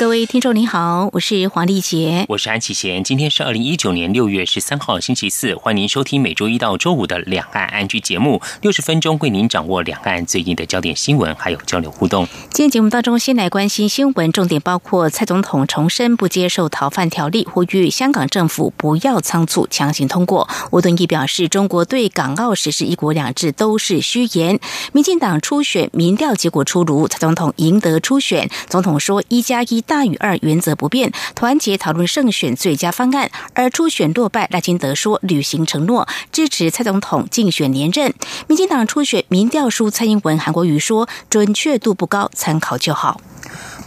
[0.00, 3.04] 各位听众您好，我是黄丽杰，我是安启贤。
[3.04, 12.26] 今天是二零一九年六月十三号星期四，欢迎您收听每周一到周五的两岸安居节目，六十分钟为您掌握两岸最近的焦点新闻，还有交流互动。
[12.50, 20.48] 今天节目当中，先来关心新闻，重点包括蔡总统重申不接受逃犯条例，呼吁香港政府不要仓促强行通过。
[20.70, 24.58] 吴敦义表示，中国对港澳实施一国两制都是虚言。
[24.94, 29.84] 民进党初选民调结果出炉，蔡总统赢得初选，总统说一加一。
[29.90, 33.28] 大于二原则不变，团结讨论胜选最佳方案。
[33.54, 38.14] 而初选落败，赖清德说履行承诺，支持蔡总统竞选连任。
[38.46, 43.20] 民进党初选民调书蔡英文，韩国瑜说准确度不高，参考就好。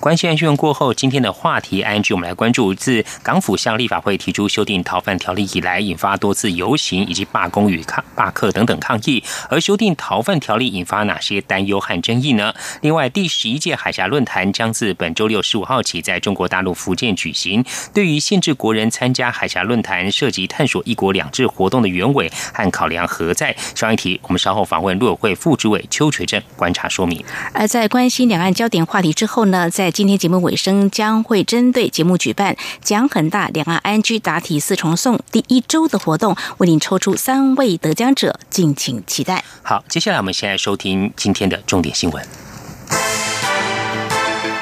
[0.03, 9.23] 关系案讯过后，今天的话题 I N G 我们来关注，自港府向立法会提出修订逃犯条例以来，引发多次游行以及罢工与抗罢课等等抗议。
[9.49, 12.53] 而修订逃犯条例引发哪些担忧和争议呢？
[12.81, 17.63] 另外，第十一届海峡论坛将自本周六十五号起在中国大陆福建举行。
[17.93, 23.55] 对于限制国人参加海峡论坛，涉及探索一国两制活动的原委和考量何在？
[23.73, 27.23] 上一题，我们稍后访问陆委会副主委邱垂正观察说明。
[27.53, 39.45] 而在关心两岸焦点话题之后呢，在今天节目尾声将会针对节目举办奖很大两岸安居答题四重送第一周的活动，为您抽出三位得奖者，敬请期待。
[39.61, 42.27] 好，接下来我们先来收听今天的重点新闻，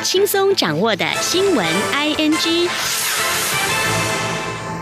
[0.04, 2.70] 轻松掌握的新闻 I N G。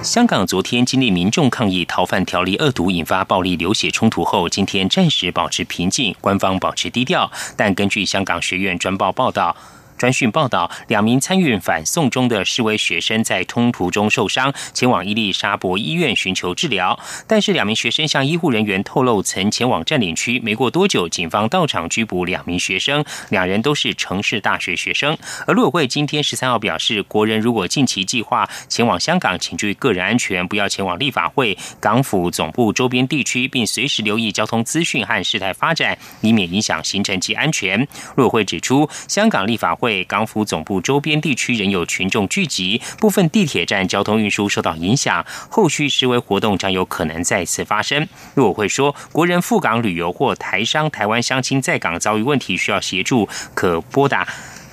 [0.01, 7.31] 香港昨天经历民众抗议逃犯条例恶毒，引发暴力流血冲突后，今天暂时保持平静，官方保持低调。
[7.55, 9.55] 但根据香港学院专报报道。
[9.99, 16.97] 专讯报道，两名参与反送中的示威学生在通途中受伤，前往伊丽莎白医院寻求治疗。
[17.27, 20.39] 但是，两名学生向医护人员透露，曾前往占领区。
[20.39, 25.17] 没过多久，警方到场拘捕两名学生，两人都是城市大学学生。
[25.45, 37.85] 而陆委会今天十三号表示，国人如果近期计划前往香港，请注意个人安全，不要前往立法会、港府总部周边地区，并随时留意交通资讯和事态发展，以免影响行程及安全。
[38.15, 39.88] 陆委会指出，香港立法会。
[40.07, 48.07] 港府总部周边地区仍有群众聚集，部分地铁站交通运输受到影响，后续示威活动将有可能再次发生。
[48.35, 54.27] 陆委会说，国人赴港旅游或台商、台湾乡亲在港遭遇问题需要协助，可拨打。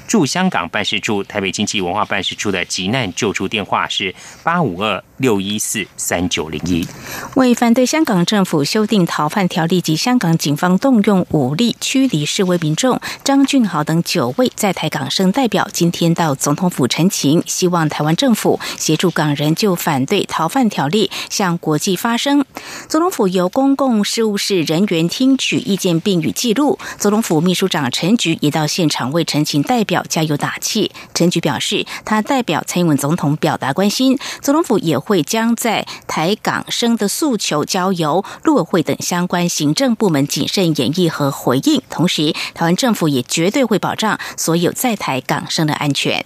[0.07, 6.87] 驻香港办事处、台北经济文化办事处的急难救助电话是八五二六一四三九零一。
[7.35, 22.45] 为反对香港政府修订逃犯条例及香港警方动用武力驱离示威民众，张俊豪等九位在台港生代表今天到总统府陈情，希望台湾政府协助港人就反对逃犯条例向国际发声。
[22.89, 26.79] 总统府由公共事务室人员听取意见并予记录。
[26.99, 29.97] 总统府秘书长陈菊也到现场为陈情代表。
[30.09, 30.91] 加油打气！
[31.15, 41.81] 陈菊表示，他代表蔡英文总统表达关心，总统府也会将在台港生的诉求交由陆委会等相关行政部门谨慎演绎和回应。
[41.89, 46.25] 同时，台湾政府也绝对会保障所有在台港生的安全。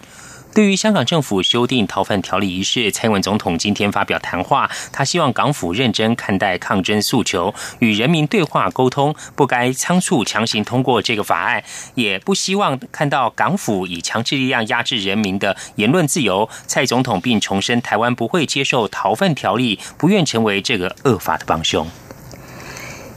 [0.53, 11.63] 对于香港政府修订逃犯条例一事，蔡英文总统今天发表谈话，他希望港府认真看待抗争诉求，与人民对话沟通，不该仓促强行通过这个法案，
[11.95, 16.49] 也不希望看到港府以强制力量压制人民的言论自由。
[16.67, 21.87] 蔡总统并重申，台湾不会接受逃犯条例，不愿成为这个恶法的帮凶。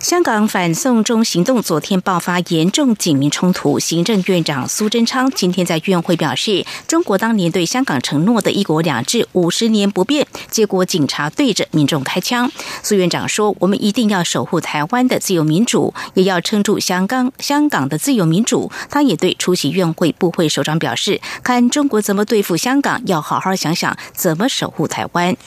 [0.04, 12.52] 香港反送中行动昨天爆发严重警民冲突，行政院长苏贞昌今天在院会表示，中国当年对香港承诺的一国两制五十年不变，结果警察对着民众开枪。
[12.84, 25.38] 苏院长说：“我们一定要守护台湾的自由民主，也要撑住香港香港的自由民主。”他也对出席院会部会首长表示：“看中国怎么对付香港，要好好想想怎么守护台湾。”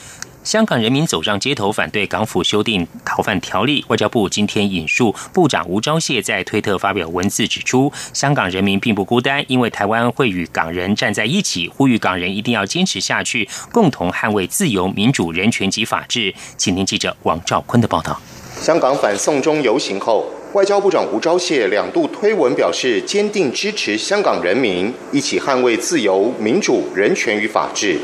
[0.47, 3.83] 香港人民走上街头反对港府修订逃犯条例。
[3.89, 16.33] 外交部今天引述部长吴钊燮在推特发表文字指出，香港人民并不孤单，因为台湾会与港人站在一起，呼吁港人一定要坚持下去，共同捍卫自由、民主、人权及法治。
[16.55, 18.17] 请听记者王兆坤的报道。
[18.61, 27.99] 香港反送中游行后，外交部长吴钊燮两度推文表示，坚定支持香港人民一起捍卫自由、民主、人权与法治。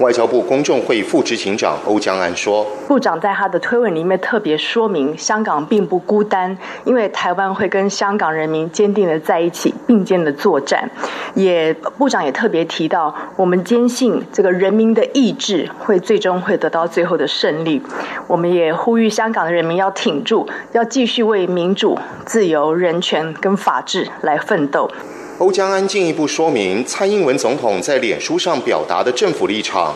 [0.00, 10.90] 外交部公众会副执行长欧江安说：“部长在他的推文里面特别说明，香港并不孤单，因为台湾会跟香港人民坚定的在一起，并肩的作战。
[11.34, 17.80] 也部长也特别提到，我们坚信这个人民的意志会最终会得到最后的胜利。
[18.26, 21.96] 我们也呼吁香港的人民要挺住，要继续为民主、
[22.26, 24.90] 自由、人权跟法治来奋斗。”
[25.38, 29.92] 欧江安进一步说明，蔡英文总统在脸书上表达的政府立场，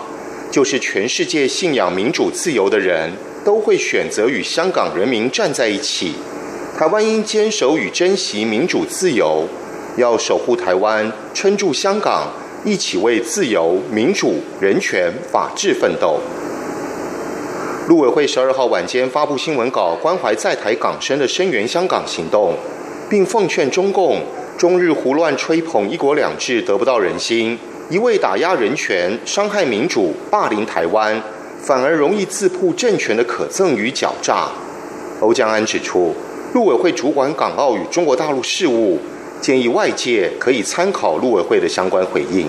[0.50, 3.12] 就是全世界信仰民主自由的人
[3.44, 6.14] 都会选择与香港人民站在一起。
[6.76, 9.44] 台湾应坚守与珍惜民主自由，
[9.96, 12.32] 要守护台湾，撑住香港，
[12.64, 16.18] 一起为自由、民主、人权、法治奋斗。
[17.86, 22.54] 陆委会十二号晚间发布新闻稿，关怀在台港生的声援香港行动，
[23.08, 24.20] 并奉劝中共。
[24.58, 27.56] 中日胡乱吹捧“一国两制”得不到人心，
[27.88, 31.22] 一味打压人权、伤害民主、霸凌台湾，
[31.62, 34.48] 反而容易自曝政权的可憎与狡诈。
[35.20, 36.12] 欧江安指出，
[36.54, 38.98] 陆委会主管港澳与中国大陆事务，
[39.40, 42.48] 建议外界可以参考陆委会的相关回应。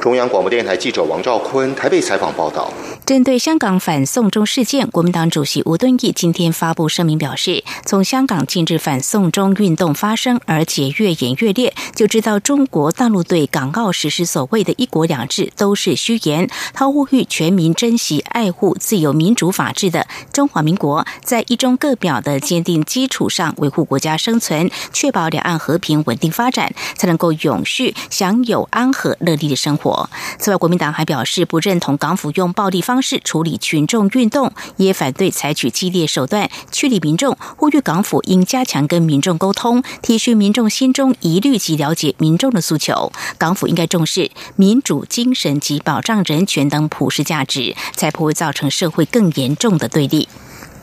[0.00, 2.72] 中央广播电台记者王兆坤台北采访报道。
[3.06, 16.48] 针对香港反送中事件，国民党主席吴敦义今天发布声明表示，从香港近日反送中运动发生，而且越演越烈，就知道中国大陆对港澳实施所谓的一国两制都是虚言。
[16.72, 30.08] 他呼吁全民珍惜、爱护自由、民主、法治的中华民国，在一中各表的坚定基础上，维护国家生存，确保两岸和平稳定发展，才能够永续享有安和乐利的生活。
[30.38, 32.99] 此外，国民党还表示不认同港府用暴力方。
[33.00, 43.12] 是处理群众运动，也反对采取激烈手段驱离民众，呼吁港府应加强跟民众沟通，体恤民众心中疑虑及了解民众的诉求。
[43.38, 50.28] 港府应该重视民主精神及保障人权等普世价值，才不会造成社会更严重的对立。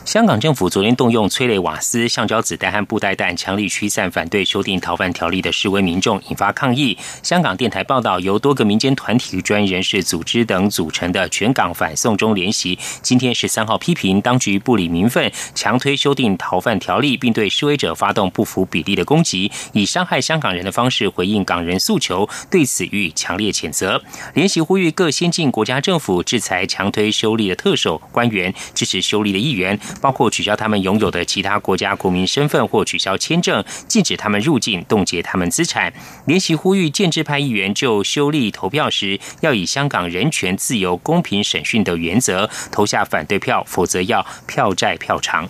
[0.08, 6.98] 香港政府昨天动用催泪瓦斯、橡胶子弹和布袋弹，强力驱散反对修订逃犯条例的示威民众，引发抗议。
[7.22, 24.02] 香港电台报道，由多个民间团体与专业人士组织等组成的全港反送中联席，今天十三号批评当局不理民愤，强推修订逃犯条例，并对示威者发动不符比例的攻击，以伤害香港人的方式回应港人诉求，对此予以强烈谴责。
[24.34, 29.78] 联席呼吁各先进国家政府制裁强推修例的特首官员，支持修例的议员。
[30.02, 35.94] 包括取消他们拥有的其他国家国民身份或取消签证，禁止他们入境，冻结他们资产。
[36.26, 45.48] 联席呼吁建制派议员就修例投票时，要以香港人权、自由、公平审讯的原则投下反对票，否则要票债票偿。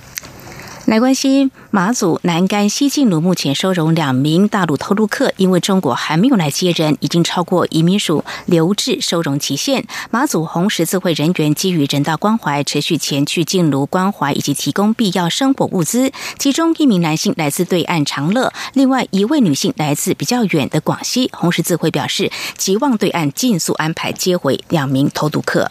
[0.88, 9.86] 来关心马祖南干西进路，目前收容两名大陆偷渡客，因为中国还没有来接人，已经超过移民署留置收容期限。
[10.12, 16.14] 马祖红十字会人员基于人道关怀，持续前去进炉关怀以及提供必要生活物资。
[16.40, 21.30] 其中一名男性来自对岸长乐，另外一位女性来自比较远的广西。
[21.34, 25.70] 红十字会表示，期望对岸尽速安排接回两名偷渡客。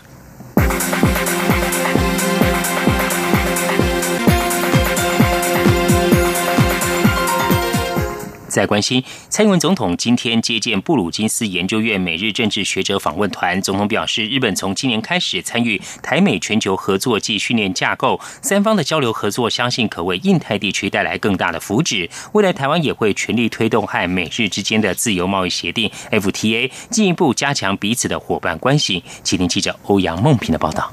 [8.56, 13.60] 在关心，蔡英文总统今天接见布鲁金斯研究院美日政治学者访问团。
[13.60, 22.08] 总统表示，日本从今年开始参与台美全球合作暨训练架构，三方的交流合作，相信可为印太地区带来更大的福祉。
[22.32, 29.04] 未来台湾也会全力推动和美日之间的自由贸易协定 FTA，进一步加强彼此的伙伴关系。
[29.22, 30.90] 吉林记者欧阳梦平的报道。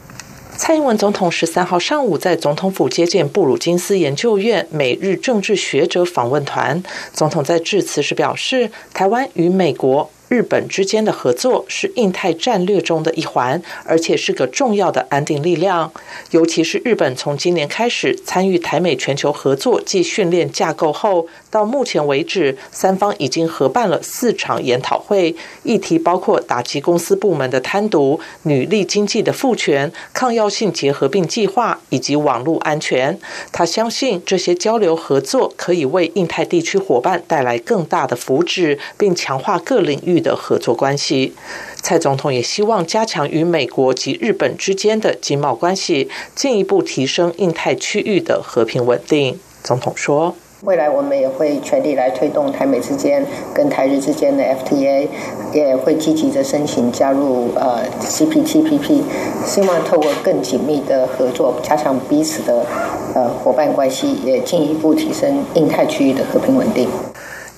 [0.55, 6.81] 蔡英文总统十三号上午在总统府接见布鲁金斯研究院美日政治学者访问团。
[7.11, 10.09] 总统在致辞时表示，台湾与美国。
[10.29, 15.91] 日本之间的合作是印太战略中的一环，而且是个重要的安定力量。
[16.31, 33.19] 尤其是日本从今年开始参与台美全球合作暨训练架构后，到目前为止，三方已经合办了四场研讨会，议题包括打击公司部门的贪渎、女力经济的赋权、抗药性结核病计划以及网络安全。
[33.51, 40.23] 他相信这些交流合作可以为印太地区伙伴带来更大的福祉，并强化各领域。
[40.23, 41.33] 的合作关系，
[41.81, 49.37] 蔡总统也希望加强与美国及日本之间的经贸关系，进一步提升印太区域的和平稳定。
[49.61, 55.09] 总统说：“未来我们也会全力来推动台美之间跟台日之间的 FTA，
[55.51, 59.01] 也会积极的申请加入呃 CPTPP，
[59.45, 62.65] 希望透过更紧密的合作，加强彼此的
[63.13, 66.87] 呃伙伴关系，也进一步提升印太区域的和平稳定。”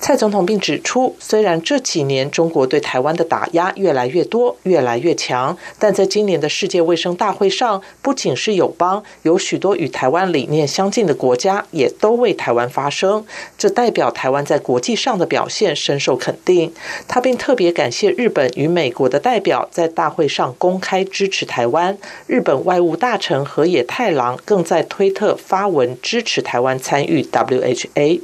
[0.06, 13.26] 蔡总统并指出，虽然这几年中国对台湾的打压越来越多、越来越强，但在今年的世界卫生大会上，不仅是友邦，有许多与台湾理念相近的国家也都为台湾发声，
[13.58, 16.72] 这代表台湾在国际上的表现深受肯定。
[17.08, 21.98] 他并特别感谢日本与美国的代表在大会上公开支持台湾，
[22.28, 28.20] 日本外务大臣河野太郎更在推特发文支持台湾参与 WHA。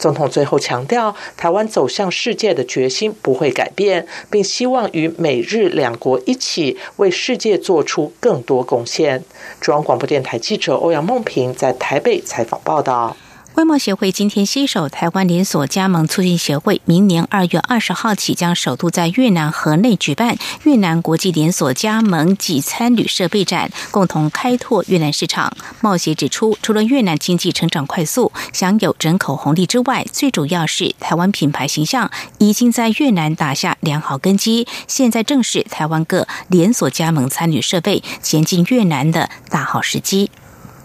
[0.00, 9.22] 总统最后强调，台湾走向世界的决心不会改变，并希望与美日两国一起为世界做出更多贡献。
[9.60, 13.14] 中央广播电台记者欧阳梦平在台北采访报道。
[13.60, 25.54] 外贸协会今天携手台湾连锁加盟促进协会，明年二月二十号起将首度在越南河内举办越南国际连锁加盟及餐旅设备展，共同开拓越南市场。
[25.82, 40.30] 贸协指出，除了越南经济成长快速，享有人口红利之外，最主要是台湾品牌形象已经在越南打下良好根基，现在正是台湾各连锁加盟餐旅设备前进越南的大好时机。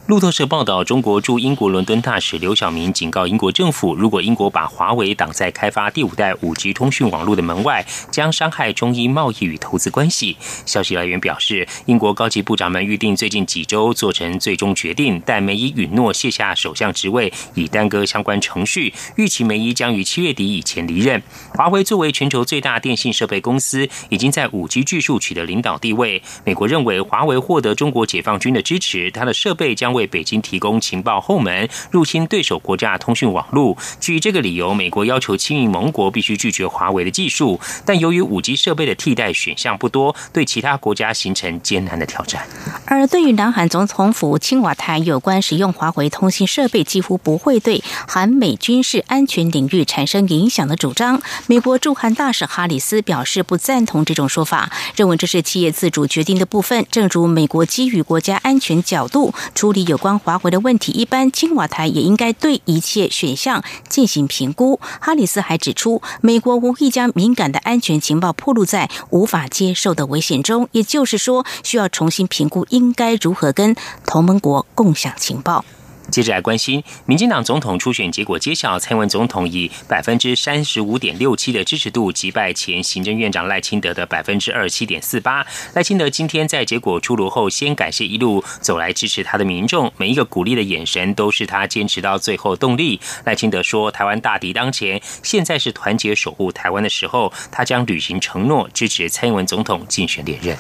[0.08, 10.38] 路透社报道，中国驻英国伦敦大使刘晓明警告英国政府，如果英国把华为挡在开发第五代五 G 通讯网络的门外，将伤害中英贸易与投资关系。
[10.64, 18.94] 消息来源表示，英国高级部长们预定最近几周做成最终决定，但梅伊允诺卸下首相职位，以耽搁相关程序。
[19.16, 21.20] 预期梅伊将于七月底以前离任。
[21.56, 26.22] 华为作为全球最大电信设备公司，已经在五 G 技术取得领导地位。
[26.44, 29.95] 美国认为，华为获得中国解放军的支持，它的设备将。
[29.96, 33.75] 为北京提供情报后门，入侵对手国家通讯网络。
[34.00, 37.60] 据这个理由，美国要求亲密盟国必须拒绝华为的技术。
[37.86, 42.46] 但由于五 G 设备的替代选项不多，对其他国家形成艰难的挑战。
[42.86, 56.86] 而对于南韩总统府青瓦台有关使用华为通信设备几乎不会对韩美军事安全领域产生影响的主张，美国驻韩大使哈里斯表示不赞同这种说法，认为这是企业自主决定的部分。
[56.92, 59.85] 正如美国基于国家安全角度处理。
[59.86, 64.80] 有关华为的问题，一般青瓦台也应该对一切选项进行评估。
[65.00, 73.75] 哈里斯还指出，美国无意将敏感的安全情报暴露在无法接受的危险中，也就是说，需要重新评估应该如何跟
[74.06, 75.63] 同盟国共享情报。
[76.12, 85.46] 接着来关心，民进党总统初选结果揭晓，蔡英文总统以百分之三十五点六七的支持度击败前行政院长赖清德的百分之二七点四八。
[85.74, 93.00] 赖清德今天在结果出炉后，先感谢一路走来支持他的民众，每一个鼓励的眼神都是他坚持到最后动力。
[93.24, 100.56] 赖清德说：“台湾大敌当前，现在是团结守护台湾的时候，他将履行承诺，支持蔡英文总统竞选连任。”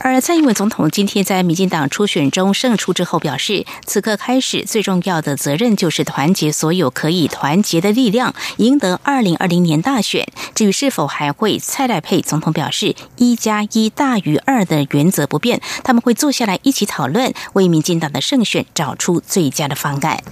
[0.00, 10.26] 而蔡英文总统今天在民进党初选中胜出之后，表示：“此刻开始最。”重重要的责任就是团结所有可以团结的力量，赢得二零二零年大选。
[10.54, 20.22] 至于是否还会蔡赖配，总统表示一加一大于二的原则不变，他们会坐下来一起讨论，为民进党的胜选找出最佳的方案。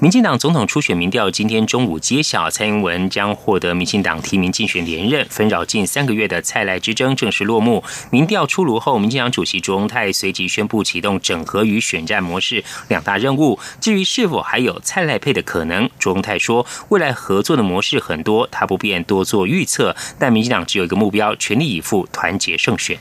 [0.00, 5.24] 民进党总统初选民调今天中午揭晓，蔡英文将获得民进党提名竞选连任。
[5.30, 7.82] 纷扰近三个月的蔡赖之争正式落幕。
[8.10, 13.58] 民调出炉后，民进党主席卓荣泰随即宣布启动整合与选战模式两大任务。
[13.80, 19.94] 至于是否还有蔡赖配的可能，卓荣泰说，未来合作的模式很多，他不便多做预测。
[20.18, 22.98] 但民进党只有一个目标，全力以赴团结胜选。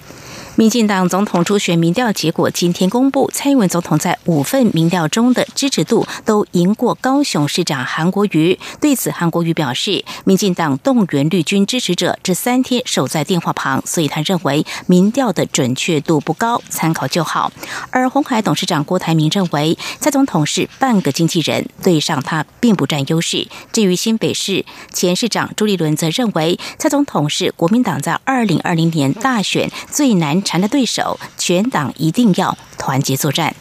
[0.55, 8.59] 民进党总统初选民调结果今天公布，蔡英文总统在五份民调中的支持度都赢过高雄市长韩国瑜。
[8.79, 17.51] 对此，韩国瑜表示，民进党动员绿军支持者这三天守在电话旁，所以他认为民调的准确度不高，参考就好。
[17.89, 23.47] 而红海董事长郭台铭认为，蔡总统是半个经纪人，对上他并不占优势。
[23.71, 30.42] 至于新北市前市长朱立伦则认为，蔡总统是国民党在二零二零年大选最难。
[30.43, 33.55] 缠的对手，全党一定要团结作战。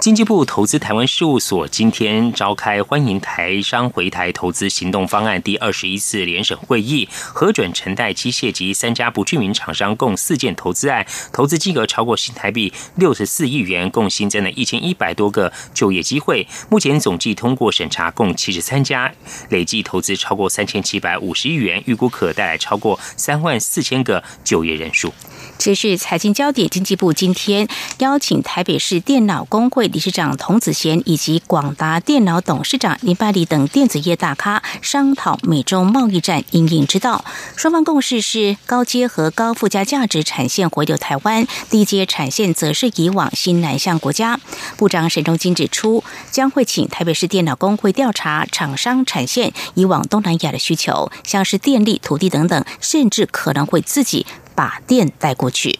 [0.00, 16.46] 经济部投资台湾事务所今天召开欢迎台商回台投资行动方案第二十一次联审会议，核准陈代机械及三家不具名厂商共四件投资案，投资金额超过新台币六十四亿元，共新增了一千一百多个就业机会。
[16.70, 19.12] 目前总计通过审查共七十三家，
[19.48, 25.12] 累计投资超过三千七百五十亿元，预估可带来超过三万四千个就业人数。
[25.58, 27.66] 持续财经焦点，经济部今天
[27.98, 29.87] 邀请台北市电脑工会。
[29.92, 37.24] 理事长童子贤以及广达电脑董事长林百里等电子业大咖商讨美中贸易战应应之道。
[37.56, 44.38] 双方共识是高阶和高附加价值产线回流台湾，低阶产线则是以往新南向国家。
[44.76, 55.78] 部长沈中金指出，将会请台北市电脑工会调查厂商产线以往东南亚的需求，像是电力、土地等等，甚至可能会自己把电带过去。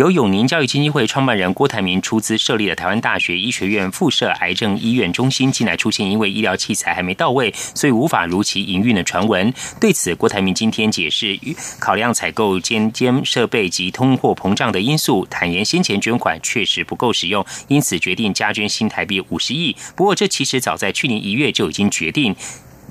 [0.00, 9.52] 由永宁教育基金会创办人郭台铭出资设立的台湾大学医学院附设癌症医院中心，近来出现因为医疗器材还没到位，所以无法如期营运的传闻。
[9.78, 11.38] 对此，郭台铭今天解释，
[11.78, 19.76] 考量采购尖尖设备及通货膨胀的因素，坦言先前捐款确实不够使用，因此决定加捐新台币五十亿。
[19.94, 22.34] 不过，这其实早在去年一月就已经决定。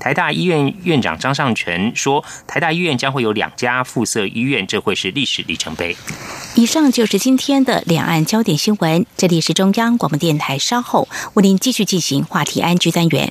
[0.00, 5.94] 台大医院院长张尚全说：“台大医院将会有两家附设医院，这会是历史里程碑。”
[6.56, 9.06] 以上就是今天的两岸焦点新闻。
[9.16, 13.30] 这里是中央广播电台，稍后为您继续进行话题安居单元。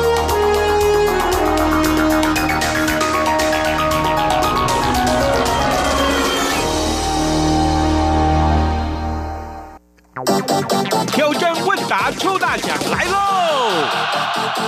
[11.07, 13.71] 挑战问答抽大奖来喽！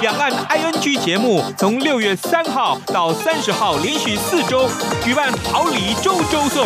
[0.01, 4.69] 两岸 ING 节目从六月三号到三十号连续四周
[5.03, 6.65] 举办好礼周周送，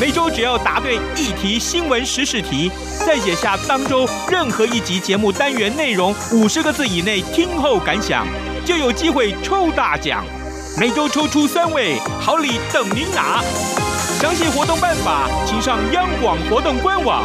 [0.00, 2.70] 每周只要答对一题新闻时事题，
[3.06, 8.26] 再写下当周任何一集节目单元内容五十个字以内听后感想，
[8.64, 10.24] 就有机会抽大奖。
[10.78, 13.42] 每周抽出三位，好礼等您拿。
[14.20, 17.24] 详细活动办法，请上央广活动官网。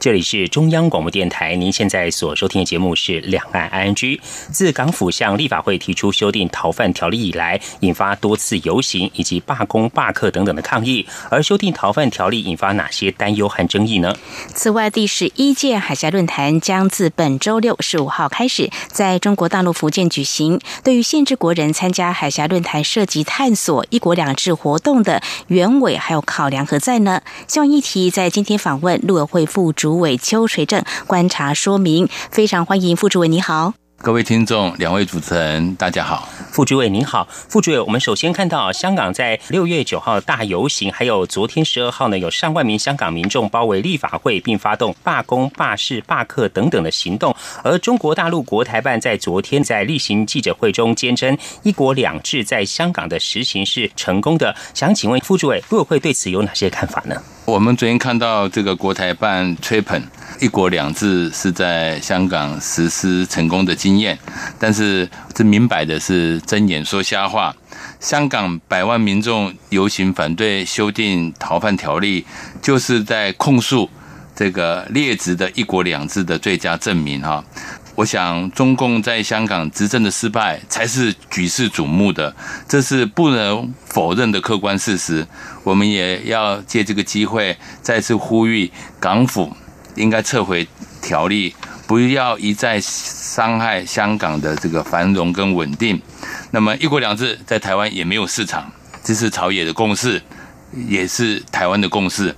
[0.00, 3.94] 这里是中央广播电台，您现在所收听的节目是《两岸 ING》。
[4.52, 11.04] 自港府向立法会提出修订逃犯条例以来，引发多次游行以及罢工、罢课等等的抗议。
[11.30, 14.14] 而修订逃犯条例引发哪些担忧和争议呢？
[14.54, 20.60] 此外，第十一届海峡论坛将自本周六十五号开始在中国大陆福建举行。
[20.84, 27.20] 对于限制国人参加海峡论坛涉及探索“一国两制”活动的原委，还有考量何在呢？
[27.48, 29.87] 希望议题在今天访问陆委会副主。
[29.88, 33.72] 芦苇秋垂正观察说明，非常欢迎副主委，你好。
[34.00, 36.28] 各位听众，两位主持人，大家好。
[36.52, 47.34] 副主委您好，副主委，我们首先看到香港在六月九号大游行，还有昨天十二号呢，有上万名香港民众包围立法会，并发动罢工、罢市、罢课等等的行动。
[47.64, 54.54] 而中国大陆国台办在昨天在例行记者会中坚称，一国两制在香港的实行是成功的。
[54.74, 57.20] 想请问副主委，陆委会对此有哪些看法呢？
[57.44, 60.00] 我们昨天看到这个国台办吹捧
[60.40, 64.18] “一国两制”是在香港实施成功的经验，
[64.58, 67.54] 但是这明摆的是睁眼说瞎话。
[68.00, 72.24] 香港百万民众游行反对修订逃犯条例，
[72.62, 73.88] 就是在控诉
[74.36, 77.44] 这个劣质的一国两制的最佳证明哈。
[77.96, 82.32] 我想，中共在香港执政的失败才是举世瞩目的，
[82.68, 85.26] 这是不能否认的客观事实。
[85.64, 89.52] 我们也要借这个机会再次呼吁港府
[89.98, 90.66] 应该撤回
[91.02, 91.54] 条例，
[91.86, 96.00] 不要一再伤害香港的这个繁荣跟稳定。
[96.50, 98.70] 那么，一国两制在台湾也没有市场，
[99.02, 100.22] 这是朝野的共识，
[100.86, 102.34] 也是台湾的共识。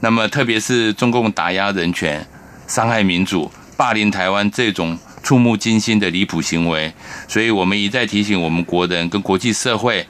[0.00, 2.26] 那么，特别是中共打压人权、
[2.66, 3.50] 伤害民主。
[3.76, 6.92] 霸凌台湾这种触目惊心的离谱行为，
[7.26, 10.06] 所以我们一再提醒我们国人跟国际社会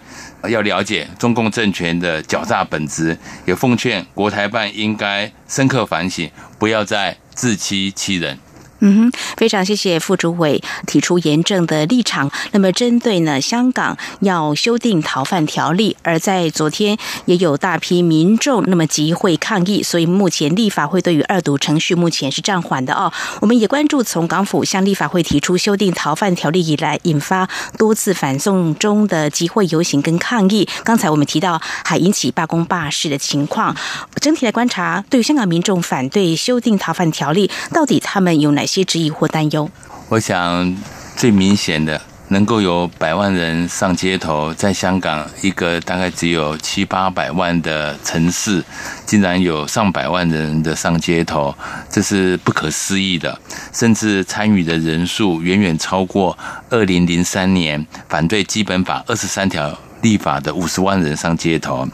[0.48, 8.38] 要了解中共政权的狡诈本质，也奉劝国台办应该深刻反省，不要再自欺欺人。
[8.84, 12.28] 嗯哼，非常谢谢副主委提出严正的立场。
[12.50, 23.12] 那么，针对呢香港要修订逃犯条例，而在昨天也有大批民众那么集会抗议，所以目前立法会对于二读程序目前是暂缓的哦。
[23.40, 30.68] 我们也关注从港府向立法会提出修订逃犯条例以来，引发多次反送中的集会游行跟抗议。
[30.82, 33.76] 刚才我们提到还引起罢工罢市的情况。
[34.20, 38.82] 整体来观察，对于香港民众反对修订逃犯条例，到底他们有哪些些？
[38.84, 39.70] 质疑或担忧，
[40.08, 40.76] 我想
[41.16, 48.62] 最明显的能够有百万人上街头，在香港一个大概只有七八百万的城市，
[49.06, 51.54] 竟然有上百万人的上街头，
[51.88, 53.38] 这是不可思议的，
[53.72, 56.36] 甚至参与的人数远远超过
[56.68, 59.78] 二零零三年反对基本法二十三条。
[60.02, 61.88] 立法的五十万人上街头，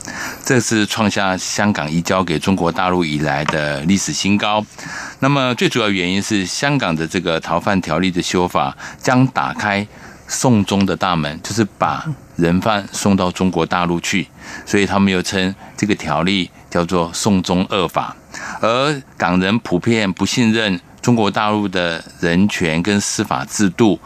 [0.45, 4.65] 这是创下香港移交给中国大陆以来的历史新高。
[5.21, 9.87] 那么最主要原因是香港的这个逃犯条例的修法将打开
[10.27, 12.05] 送中的大门，就是把
[12.37, 14.27] 人犯送到中国大陆去，
[14.67, 18.17] 所以他们又称这个条例叫做“送中恶法”。
[18.61, 23.99] 而港人普遍不信任中国大陆的人权跟司法制度，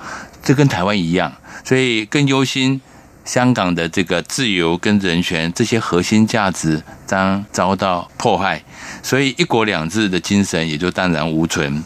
[0.42, 1.32] 这跟台湾一样，
[1.64, 2.80] 所以更忧心。
[3.24, 8.62] 香港的这个自由跟人权这些核心价值将遭到迫害，
[9.02, 11.82] 所以一国两制的精神也就荡然无存。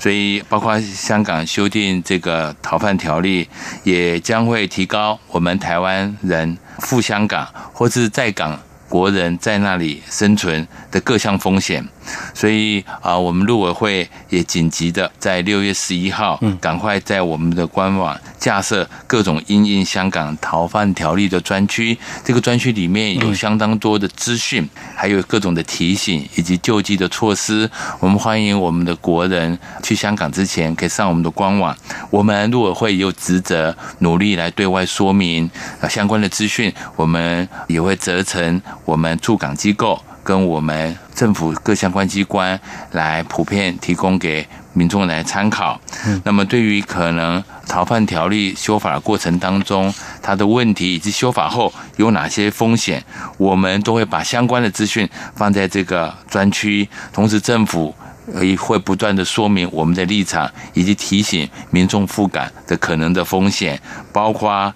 [0.00, 3.48] 所以，包括香港修订这个逃犯条例，
[3.84, 8.60] 也将会提高我们台湾人赴香港或是在港。
[8.88, 11.86] 国人在那里生存的各项风险，
[12.34, 21.96] 所以啊，我们陆委会也紧急的在六月十一号，赶快在我们的官网架设各种因应香港逃犯条例的专区。
[22.24, 27.68] 这个专区里面有相当多的资讯，还有各种的提醒以及救济的措施。
[28.00, 31.76] 我们欢迎我们的国人去香港之前，可以上我们的官网。
[32.10, 38.60] 我们陆委会也有职责努力来对外说明啊相关的资讯，我们也会责成。
[38.84, 42.60] 我们驻港机构跟我们政府各相关机关
[42.90, 45.80] 来普遍提供给民众来参考。
[46.22, 53.02] 那么，对于可能逃犯条例修法的过程当中，它的问题以及修法后有哪些风险，
[53.38, 56.86] 我们都会把相关的资讯放在这个专区。
[57.10, 57.94] 同时，政府
[58.42, 63.80] 也会不断的说明我们的立场，以及提醒民众赴港的可能的风险，
[64.12, 64.74] 包括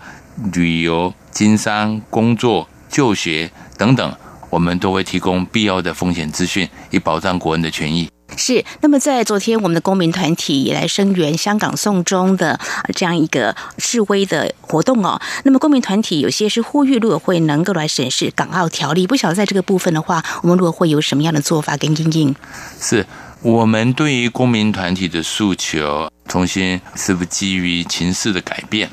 [0.54, 3.50] 旅游、经商、工作、就学。
[3.78, 4.14] 等等，
[4.52, 8.06] 我们都会提供必要的风险资讯，以保障国人的权益。
[8.36, 8.62] 是。
[8.82, 12.60] 那么，在昨天，我们的公民团体也来声援香港送中的
[12.94, 15.18] 这样一个示威的活动哦。
[15.44, 19.06] 那么，公民团体有些是呼吁陆委会能够来审视港澳条例。
[19.06, 22.36] 不晓得在这个部分的话，我们陆委会有什么样的做法跟应应？
[22.78, 23.06] 是
[23.40, 28.90] 我们对于公民团体的诉求，重新是不基于情势的改变？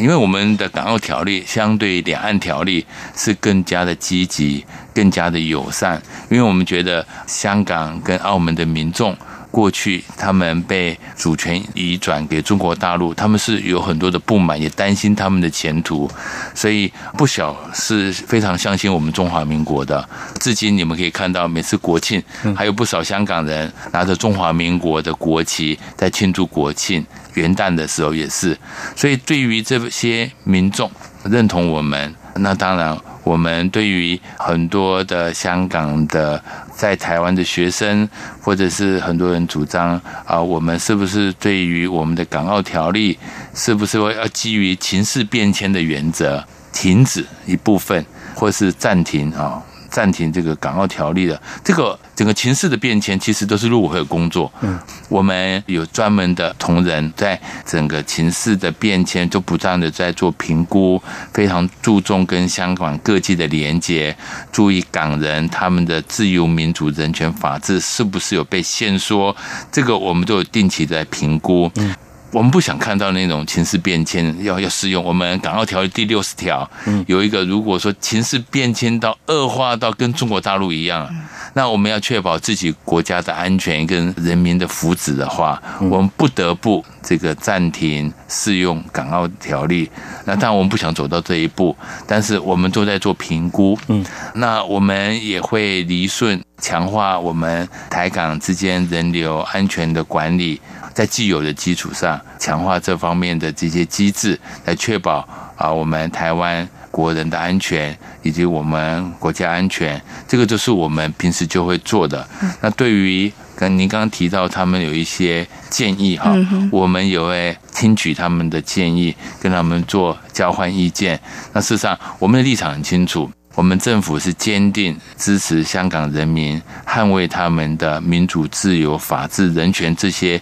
[0.00, 2.84] 因为我们的港澳条例相对两岸条例
[3.14, 9.16] 是更加的积极、更加的友善，因为我们觉得香港跟澳门的民众。
[9.52, 16.08] 过去他们被主权移转给中国大陆，他们是有很多的不满，也担心他们的前途，
[16.54, 20.08] 所以不少是非常相信我们中华民国的。
[20.38, 22.22] 至今你们可以看到，每次国庆
[22.56, 28.56] 还有不少香港人拿着中华民国的国旗在庆祝国庆，元旦的时候也是。
[28.96, 30.90] 所以对于这些民众
[31.24, 32.96] 认同我们，那当然。
[33.22, 36.42] 我们对于很多的香港的
[36.74, 38.08] 在台湾的学生，
[38.40, 43.18] 或者是很多人主张啊，我们是不是对于我们的港澳条例，
[43.54, 49.62] 是不是要基于情势变迁的原则，停止一部分，或是暂停啊？
[49.90, 54.50] 暂停这个港澳条例的这个整个情势的变迁，其实都是陆委会的工作。
[54.60, 64.16] 嗯，我们有专门的同仁在整个情势的变迁，就不断的在做评估，非常注重跟香港各界的连接，
[64.52, 69.34] 注意港人他们的自由、民主、人权、法治是不是有被限缩，
[69.72, 71.70] 这个我们都有定期在评估。
[71.76, 71.94] 嗯。
[72.32, 75.02] 我们不想看到那种情势变迁要要适用。
[75.02, 76.68] 我们港澳条例第六十条
[77.06, 81.08] 有一个，如果说情势变迁到恶化到跟中国大陆一样，
[81.54, 89.90] 那我们要确保自己国家的安全跟人民的福祉的话，我们不得不这个暂停适用港澳条例。
[90.24, 93.76] 那当然我们不想走到这一步，但是我们都在做评估。
[93.88, 100.60] 嗯，那我们也会离顺强化我们台港之间人流安全的管理。
[100.92, 105.26] 在既有的基础上强化这方面的这些机制，来确保
[105.56, 112.26] 啊我们台湾国人的安全以及我们国家安全，这个就是我们平时就会做的。
[112.60, 116.34] 那对于跟您刚刚提到他们有一些建议哈，
[116.72, 121.20] 我们也会听取他们的建议，跟他们做交换意见。
[121.52, 123.30] 那事实上，我们的立场很清楚。
[123.56, 130.40] 我们政府是坚定支持香港人民捍卫他们的民主、自由、法治、人权这些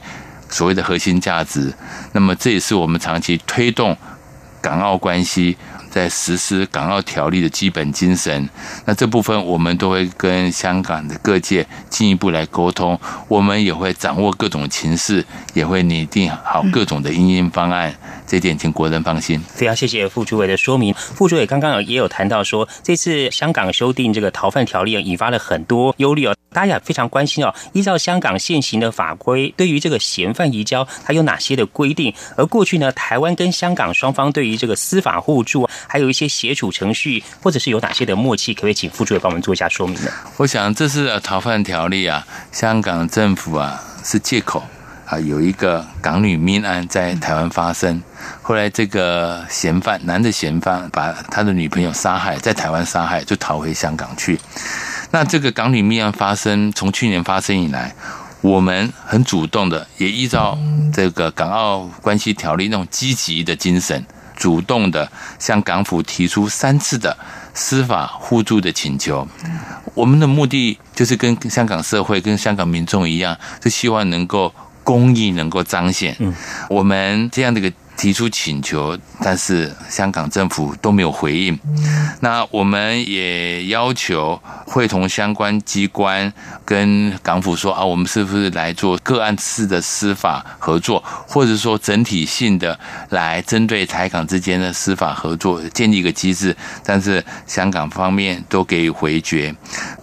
[0.48, 1.72] 所谓的核心价值。
[2.12, 3.96] 那么，这也是我们长期推动
[4.60, 5.56] 港澳关系。
[5.90, 8.48] 在实施港澳条例的基本精神，
[8.84, 12.98] 那这部分我们都会跟香港的各界进一步来沟通，
[13.28, 15.24] 我们也会掌握各种情势，
[15.54, 17.94] 也会拟定好各种的应应方案。
[18.26, 19.40] 这点请国人放心。
[19.48, 20.92] 非常谢谢副主委的说明。
[20.92, 27.54] 副主委刚刚也有谈到说，这次香港修订这个逃犯条例引发了很多忧虑哦，大家也非常关心哦。
[27.72, 32.12] 依照香港现行的法规，对于这个嫌犯移交，它有哪些的规定？
[32.36, 35.66] 而过去呢，台湾跟香港双方对于这个司法互助。
[35.86, 40.10] 还有一些协助程序，或者是有哪些的默契，可不可以请副主委帮我们做一下说明呢？
[40.36, 44.62] 我想这是逃犯条例啊，香港政府啊是借口
[45.06, 48.02] 啊，有一个港女命案在台湾发生，
[48.42, 54.38] 后来这个嫌犯男的嫌犯把他的女朋友杀害，在台湾杀害，就逃回香港去。
[55.10, 57.94] 那这个港女命案发生，从去年发生以来，
[58.42, 60.58] 我们很主动的，也依照
[60.92, 64.04] 这个港澳关系条例那种积极的精神。
[64.38, 67.14] 主动的向港府提出三次的
[67.52, 69.26] 司法互助的请求，
[69.94, 76.16] 我们的目的就是跟香港社会、跟香港民众一样，是希望能够公益能够彰显。
[76.70, 77.70] 我们这样的一个。
[77.98, 81.58] 提出请求，但是香港政府都没有回应。
[82.20, 86.32] 那我们也要求会同相关机关
[86.64, 96.56] 跟港府说啊，我们是不是来做个案式的司法合作，或者说整体性的来针对台港之间的司法合作建立一个机制？
[96.84, 99.52] 但是香港方面都给予回绝。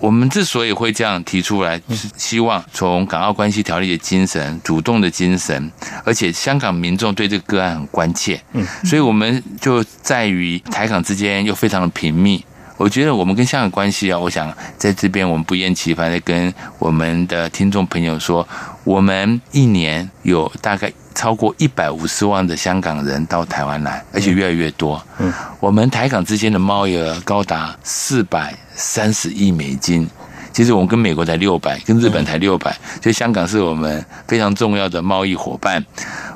[0.01, 5.71] 我们之所以会这样提出来，是希望从港澳关系条例的精神、主动的精神，
[6.03, 7.84] 而且香港民众对这个个案。
[7.87, 12.43] 关切，嗯，所以我们就在于台港之间又非常的频密。
[12.77, 18.45] 我觉得我们跟香港关系啊，我想在这边我们不厌其烦的跟我们的听众朋友说，
[18.83, 25.01] 我们一年有大概超过一百五十万的香港人到台湾来，而且越来越多。
[25.19, 30.09] 嗯，我们台港之间的贸易额高达四百三十亿美金。
[30.55, 32.71] 其实我们跟美国才六百，跟日本才六百，
[33.03, 35.85] 所以香港是我们非常重要的贸易伙伴。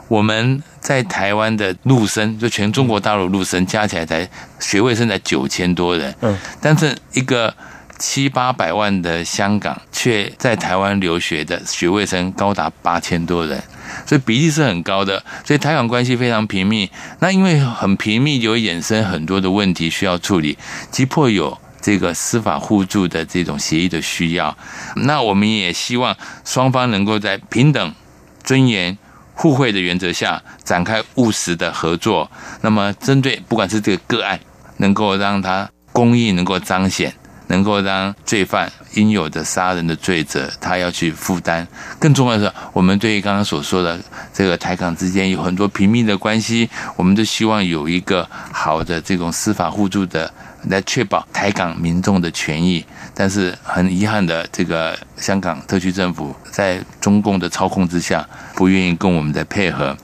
[0.10, 4.30] 我们在台湾的陆生，就全中国大陆陆生加起来才
[4.60, 7.56] 学位生才九千多人，嗯，但是一个
[7.98, 13.64] 七八百万的香港，却在台湾留学的学位生高达八千多人，
[14.06, 15.24] 所以比例是很高的。
[15.46, 16.92] 所以台港关系非常频密。
[17.20, 20.58] 那因为很频密，就衍生很多的问题需要处理，
[20.92, 21.58] 急迫有
[21.90, 24.56] 这个司法互助的这种协议的需要。
[24.96, 27.96] 那我们也希望双方能够在平等、
[28.44, 28.96] 尊严。
[29.34, 34.38] 互惠的原则下展开务实的合作，那么针对不管是这个个案，
[34.78, 37.14] 能够让他公益能够彰显，
[37.48, 41.66] 能够让罪犯应有的杀人的罪责他要去负担。
[41.98, 43.98] 更重要的是，我们对于刚刚所说的
[44.34, 50.30] 这个台港之间有很多平密的关系，我们都希望有一个好的这种司法互助的。
[50.68, 59.96] 来确保台港民众的权益，但是很遗憾的，这个香港特区政府在中共的操控之下，不愿意跟我们在配合。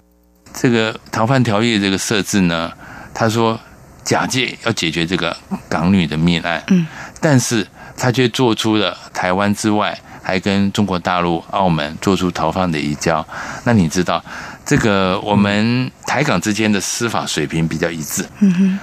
[0.53, 2.71] 这个逃犯条例这个设置呢，
[3.13, 3.59] 他说
[4.03, 5.35] 假借要解决这个
[5.67, 6.87] 港女的命案，嗯，
[7.19, 13.25] 但是他却做出了台湾之外，还跟中国大陆、澳门做出逃犯的移交。
[13.65, 14.23] 那你知道？
[14.65, 18.25] 这个我们台港之间的司法水平比较一致，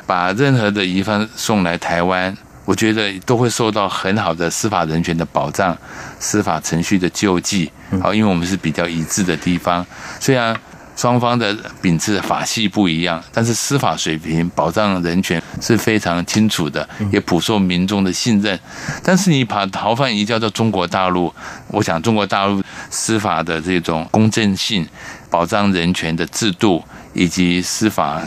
[0.07, 5.77] 把任何的疑犯送来台湾，我觉得都会受到很好的司法人权的保障、
[6.21, 7.71] 司法程序的救济。
[8.01, 9.85] 好，因为我们是比较一致的地方，
[10.21, 10.57] 虽然
[10.95, 18.59] 双方的秉持法系不一样，但是司法水平保障人权是非常清楚的，也普受民众的信任。
[19.03, 21.35] 但是你把逃犯移交到中国大陆，
[21.69, 24.87] 我想中国大陆司法的这种公正性。
[25.33, 28.21] 保障人权的制度以及司法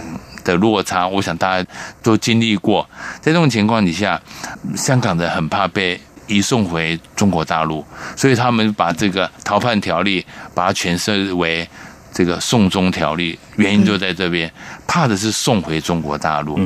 [0.43, 1.69] 的落差，我想大家
[2.01, 2.89] 都经历过。
[3.21, 4.19] 在这种情况底下，
[4.75, 11.67] 香港人很怕被移送回中国大陆，所以他们把这个逃犯条例把它诠释为
[12.11, 14.51] 这个送中条例，原因就在这边，
[14.87, 16.59] 怕的是送回中国大陆。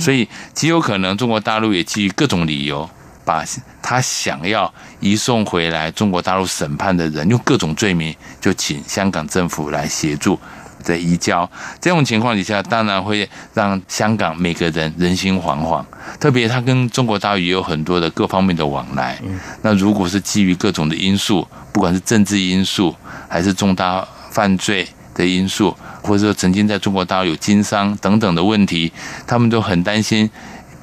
[0.00, 2.88] 所以极有可能中国大陆也基于各种理由，
[3.24, 3.44] 把
[3.80, 10.38] 他想要移送回来中国大陆审判的人，用各种罪名，就请香港政府来协助
[10.84, 11.48] 的移交。
[11.80, 15.84] 这种情况底下，当然会让香港每个人人心惶惶。
[16.18, 19.18] 特别他跟中国大陆也有很多的各方面的往来。
[19.62, 22.94] 那如果是基于各种的因素，不管是政治因素，
[23.28, 28.92] 还是重大犯罪的因素，或者说曾经在中国大陆有经商等等的问题，
[29.26, 30.28] 他们都很担心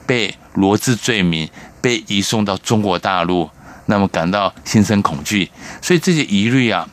[0.05, 1.49] 被罗织罪名。
[1.81, 3.49] 被移送到中国大陆，
[3.85, 5.49] 那么感到心生恐惧，
[5.81, 6.87] 所以这些疑虑啊，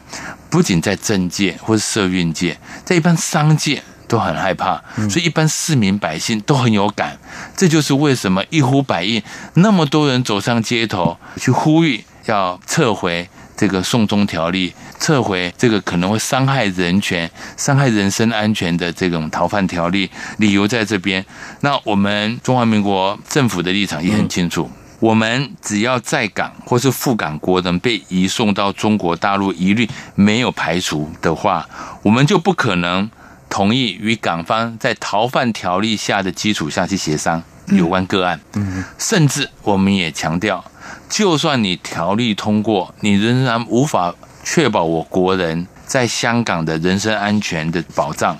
[0.49, 7.19] 不仅在政界或者社运界，在一般商界都很害怕，所以一般市民百姓都很有感。
[7.57, 9.23] 这就是为什么一呼百应，
[9.55, 20.11] 那么多人走上街头去呼吁要撤回这个送中条例，撤回这个可能会伤害人权、伤害人身安全的这种逃犯条例。
[20.39, 21.25] 理由在这边。
[21.61, 24.71] 那我们中华民国政府的立场也很清楚。
[24.99, 31.69] 我们只要在港或是赴港国人被移送到中国大陆，一律没有排除的话，
[32.03, 33.11] 我们就不可能
[33.51, 38.41] 同意与港方在逃犯条例下的基础下去协商有关个案。
[38.55, 40.65] 嗯，甚至我们也强调，
[41.09, 48.37] 就算你条例通过，你仍然无法确保我国人在香港的人身安全的保障，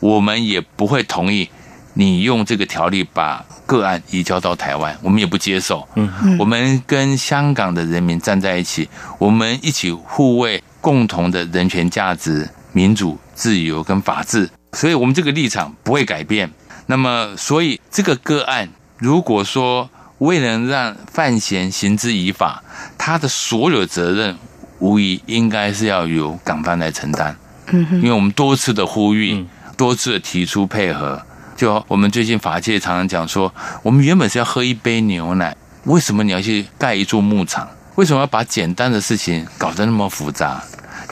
[0.00, 1.48] 我们也不会同意
[1.94, 3.44] 你用这个条例把。
[3.70, 5.86] 个案移交到台湾，我们也不接受。
[5.94, 14.50] 嗯，我们跟香港的人民站在一起，我们一起护卫共同的人权价值、民主、自由跟法治。
[14.72, 16.50] 所以，我们这个立场不会改变。
[16.90, 22.64] 那么，所以这个个案，如果说未能让范闲行之以法，
[22.98, 24.36] 他的所有责任，
[24.80, 27.36] 无疑应该是要由港方来承担。
[27.68, 31.24] 嗯，因为我们多次的呼吁，多次的提出配合。
[31.56, 37.68] 就我们最近法界常常讲说，我们原本是要喝一杯牛奶，为什么你要去盖一座牧场？
[37.94, 40.60] 为什么要把简单的事情搞得那么复杂？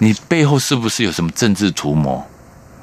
[0.01, 2.27] 你背后是不是有什么政治图谋？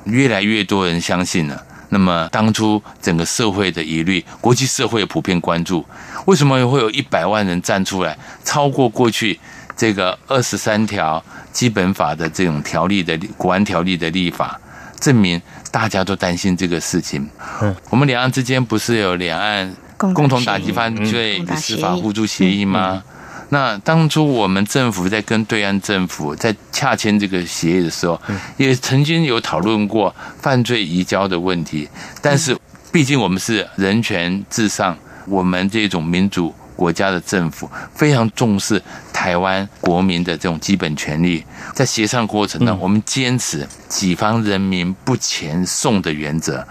[0.06, 1.62] 越来越多人相信了。
[1.90, 5.86] 那么当初整个社会的疑虑，国际社会普遍关注，
[6.26, 9.40] 为什么会有一百万人站出来，超过过去
[9.78, 14.60] 这个二十三条基本法的这种条例的国安条例的立法？
[15.00, 15.40] 证明
[15.72, 17.30] 大家都担心这个事情。
[17.62, 23.04] 嗯，我们两岸之间不是有两岸共同打击犯罪与司法互助协议吗？
[23.50, 28.20] 那当初我们政府在跟对岸政府在洽签这个协议的时候，
[28.58, 31.88] 也曾经有讨论过犯罪移交的问题。
[32.22, 32.56] 但是，
[32.92, 36.54] 毕竟我们是人权至上，我们这种民主。
[36.76, 38.82] 国家的政府非常重视
[39.14, 41.42] 台湾国民的这种基本权利，
[41.74, 46.62] 在协商过程呢，我们坚持己方人民不遣送的原则，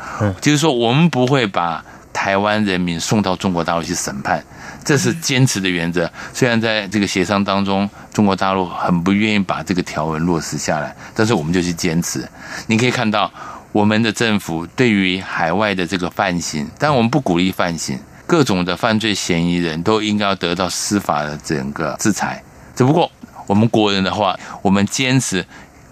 [0.42, 4.44] 就是说我们不会把台湾人民送到中国大陆去审判，
[4.84, 6.10] 这是坚持的原则。
[6.32, 12.28] 虽然在这个协商当中，中国大陆很不愿意把这个条文落实下来，但是我们就去坚持。
[12.66, 13.32] 你可以看到
[13.72, 17.98] 我们的政府对于海外的这个犯行，但我们不鼓励犯行。
[18.26, 22.42] 各种的犯罪嫌疑人都应该要得到司法的整个制裁。
[22.74, 23.10] 只不过
[23.46, 25.44] 我们国人的话，我们坚持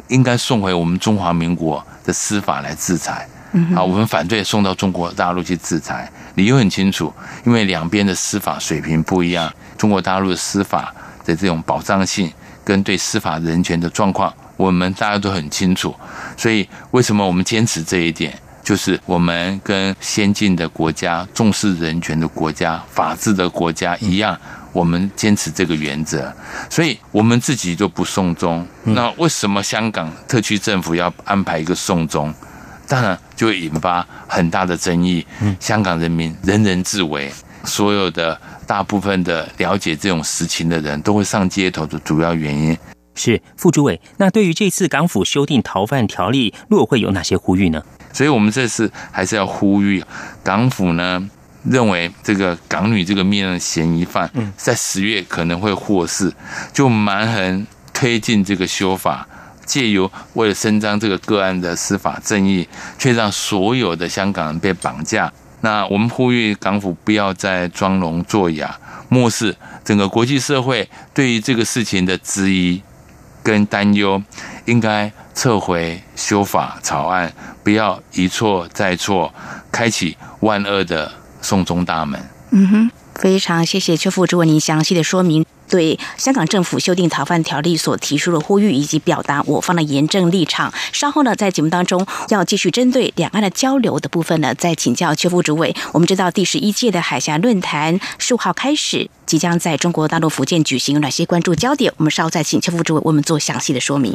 [0.08, 3.28] 应该送回我们中华民国的司法来制裁。
[3.74, 7.12] 啊，我们反对送到中国大陆去制裁，理由很清楚，
[7.44, 9.52] 因为两边的司法水平不一样。
[9.76, 12.32] 中国大陆的司法的这种保障性
[12.64, 15.94] 跟对司法人权的状况，我们大家都很清楚。
[16.36, 18.32] 所以，为什么我们坚持这一点？
[18.62, 24.38] 就是我们跟先进的国家、重视人权的国家、法治的国家一样，
[24.72, 26.32] 我们坚持这个原则，
[26.70, 28.64] 所以我们自己就不送终。
[28.84, 32.32] 那为什么香港特区政府要安排一个送终？
[32.92, 35.26] 当然就会引发很大的争议。
[35.58, 37.32] 香港人民人人自危，
[37.64, 42.76] 所有的大部分的了解这种实情的人都会上街头的主要原因
[43.14, 43.98] 是副主委。
[44.18, 47.82] 那对于这次港府修订逃犯条例，陆会有哪些呼吁呢？
[48.12, 50.04] 所以，我们这次还是要呼吁
[50.44, 51.30] 港府呢，
[51.64, 56.30] 认为这个港女这个命案嫌疑犯，在十月可能会获释，
[56.74, 59.26] 就蛮横推进这个修法，
[59.64, 65.32] 借由为了伸张这个个案的司法正义，却让所有的香港人被绑架。
[65.60, 72.82] 那我们呼吁港府不要再装聋作哑，漠视整个国际社会对于这个事情的质疑
[73.42, 74.22] 跟担忧，
[74.64, 75.12] 应该。
[75.34, 77.32] 撤回修法草案，
[77.64, 79.32] 不要一错再错，
[79.72, 82.20] 开启万恶的送中大门。
[82.50, 85.46] 嗯哼，非常谢谢邱副主为您详细的说明。
[85.72, 90.70] 对香港政府修订逃犯条例所提出的呼吁，以及表达我方的严正立场。
[90.92, 95.74] 稍后呢，在节目当中要继续针对两岸的交流的部分呢，再请教邱副主委。
[95.94, 101.90] 我们知道第十一届的海峡论坛十五号开始，即将在中国大陆福建举行，有哪些关注焦点？
[101.96, 104.14] 我们稍后再请邱副主委为我们做详细的说明。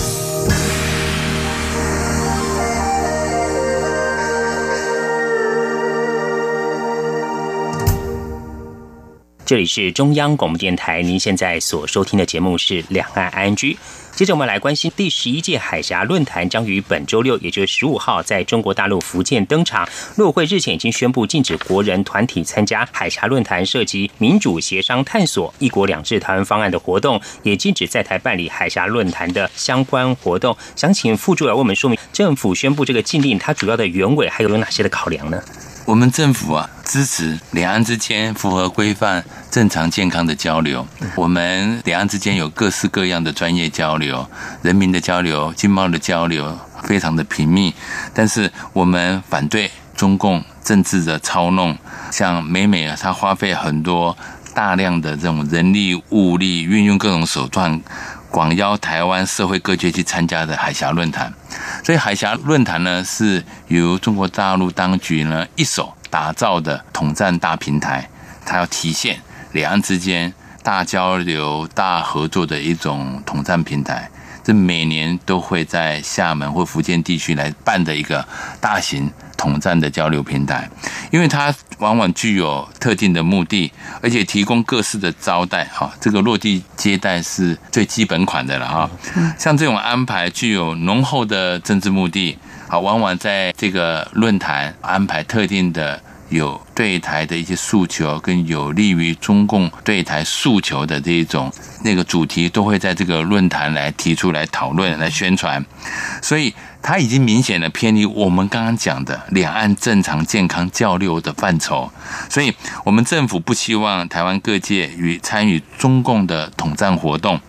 [9.51, 13.57] 这里是中央广播电台，您现在所收听的节目是《两岸 ING》。
[14.15, 19.85] 接着我们来关心第十一届海峡论坛将于本周六，也就是十五号，在中国大陆福建登场。
[20.15, 30.55] 陆委会日前已经宣布禁止国人团体参加海峡论坛涉及民主协商、探索一国两制台湾方案的活动，也禁止在台办理海峡论坛的相关活动。
[30.77, 35.43] 想请副主委为我们说明，政府宣布这个禁令，它主要的原委还有有哪些的考量呢？
[35.91, 39.21] 我们政府啊，支持两岸之间符合规范、
[39.51, 40.87] 正常健康的交流。
[41.15, 44.25] 我们两岸之间有各式各样的专业交流、
[44.61, 47.73] 人民的交流、经贸的交流，非常的频密。
[48.13, 51.77] 但是我们反对中共政治的操弄，
[52.09, 54.15] 像美美啊，他花费很多
[54.53, 57.81] 大量的这种人力物力，运用各种手段。
[58.31, 61.31] 广邀台湾社会各界去参加的海峡论坛，
[61.83, 68.09] 所以海峡论坛呢是由中国大陆当局呢一手打造的统战大平台，
[68.45, 69.19] 它要体现
[69.51, 74.09] 两岸之间大交流、大合作的一种统战平台。
[74.43, 78.25] 这每年都会在厦门或福建地区来办的一个
[78.59, 79.11] 大型。
[79.41, 80.69] 统战的交流平台，
[81.09, 85.65] 因为它往往具有特定的目的，而且提供各式的招待。
[85.73, 88.87] 哈，这个落地接待是最基本款的了哈。
[89.39, 92.37] 像这种安排具有浓厚的政治目的，
[92.67, 95.99] 好，往往在这个论坛安排特定的。
[96.31, 101.51] 有对台的一些诉求，跟有利于中共对台诉求的这一种
[101.83, 105.63] 那个主题，都会在这个论坛来提出来讨论、来宣传。
[106.21, 111.91] 所以，它已经明显的偏离我们刚刚讲的两岸正常健康交流的范畴。
[112.29, 112.53] 所以，
[112.85, 117.39] 我们政府不希望台湾各界与参与中共的统战活动，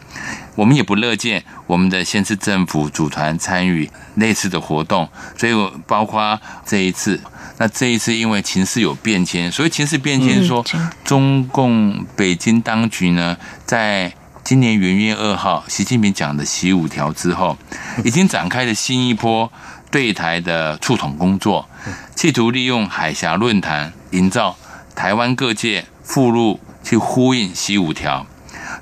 [0.57, 5.09] 我们也不乐见我们的县市政府组团参与类似的活动。
[5.39, 7.20] 所以我，包括这一次。
[7.63, 10.65] 那这一次因为情势有变迁，所以情势变迁说，
[11.05, 17.57] 中共北京当局呢，在今年元月二号，习近平讲的“习五条”之后，
[18.05, 19.49] 已经展开了新一波
[19.93, 21.69] 对台的促统工作，
[22.17, 24.57] 企图利用海峡论坛，营造
[24.97, 28.27] 台湾各界附录去呼应“习五条”，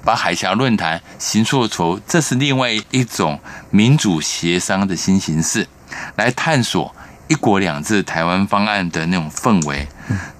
[0.02, 5.68] 把海峡论坛形塑成这是另外一种民主协商的新形式，
[6.16, 6.94] 来探索。
[7.30, 9.86] 一国两制台湾方案的那种氛围，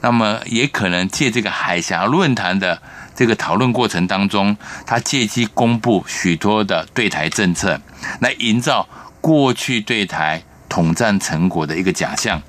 [0.00, 2.82] 那么也可能借这个海峡论坛的
[3.14, 7.80] 这个讨论过程当中，他借机公布许多的对台政策，
[8.18, 8.88] 来营造
[9.20, 12.42] 过去对台统战成果的一个假象。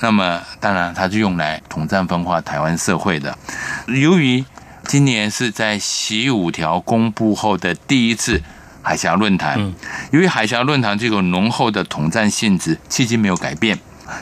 [0.00, 3.38] 那么当然，它是用来统战分化台湾社会的。
[3.86, 4.44] 由于
[4.82, 8.42] 今年是在习五条公布后的第一次。
[8.86, 9.74] 海峡论坛，
[10.12, 13.76] 由于海峡论坛这个浓厚的统战性质，迄今没有改变，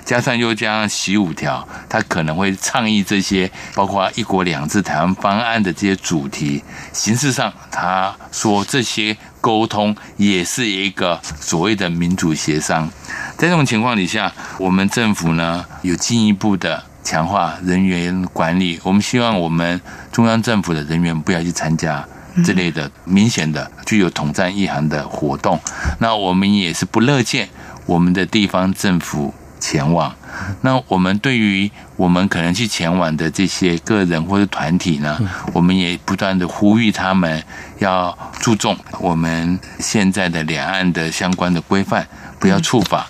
[0.07, 12.89] 加上又加上习五条，他可能会倡议这些，包括一国两制台湾方案的这些主题，形式上他说这些沟通也是一个所谓的民主协商。
[13.37, 18.81] 在这种情况底下，我们政府呢有进一步的强化人员管理。
[18.83, 19.79] 我们希望我们
[20.11, 22.03] 中央政府的人员不要去参加
[22.43, 25.61] 这类的明显的具有统战意涵的活动。
[25.99, 27.49] 那我们也是不乐见
[27.87, 30.14] 我们的地方政府前往。
[30.62, 35.18] 那我们对于我们可能去前往的这些个人或者团体呢，
[35.53, 37.43] 我们也不断的呼吁他们
[37.78, 42.07] 要注重我们现在的两岸的相关的规范，
[42.41, 43.07] 不要触法。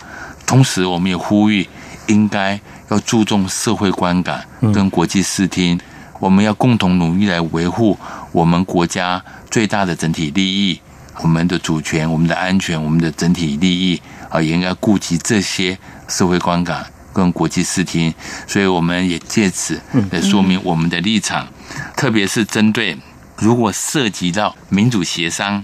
[0.46, 1.66] 同时，我们也呼吁
[2.08, 2.60] 应该
[2.90, 5.80] 要注重社会观感跟国际视听，
[6.24, 7.98] 我们要共同努力来维护
[8.32, 10.80] 我们国家最大的整体利益，
[11.20, 14.00] 我们的主权、我们的安全、我们的整体利益
[14.30, 16.86] 啊，也应该顾及这些社会观感。
[17.12, 18.12] 跟国际视听，
[18.46, 19.78] 所以我们也借此
[20.10, 21.46] 来说明我们的立场，
[21.94, 22.96] 特别是针对
[23.36, 25.62] 如果涉及到民主协商，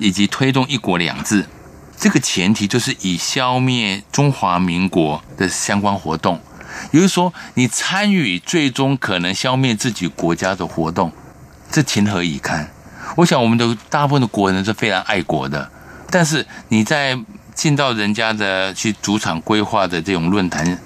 [0.00, 1.44] 以及推动一国两制，
[1.98, 6.40] 这个前提就是以消灭中华民国的相关活动，
[6.90, 11.12] 也就是说，你参与最终可能消灭自己国家的活动，
[11.70, 12.68] 这情何以堪？
[13.16, 15.70] 我想，我们的大部分的国人是非常爱国的，
[16.10, 17.18] 但是你在
[17.54, 20.78] 进到人家的去主场规划的这种论坛。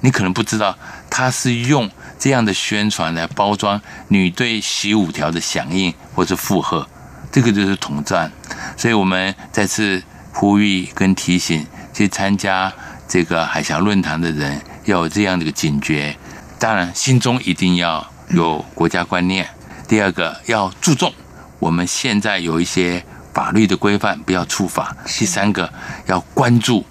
[0.00, 0.78] 你可能不知道，
[1.10, 6.88] 他是用这样的宣传来包装你对习五条的响应或者附和，
[7.32, 8.30] 这个就是统战。
[8.76, 10.00] 所以我们再次
[10.32, 12.72] 呼吁跟提醒，去参加
[13.08, 16.16] 这个海峡论坛的人要有这样的一个警觉。
[16.58, 19.48] 当然，心中一定要有国家观念。
[19.86, 21.12] 第二个，要注重
[21.58, 24.96] 我们现在有一些法律的规范，不要触法。
[25.06, 25.72] 第三个，
[26.06, 26.84] 要关注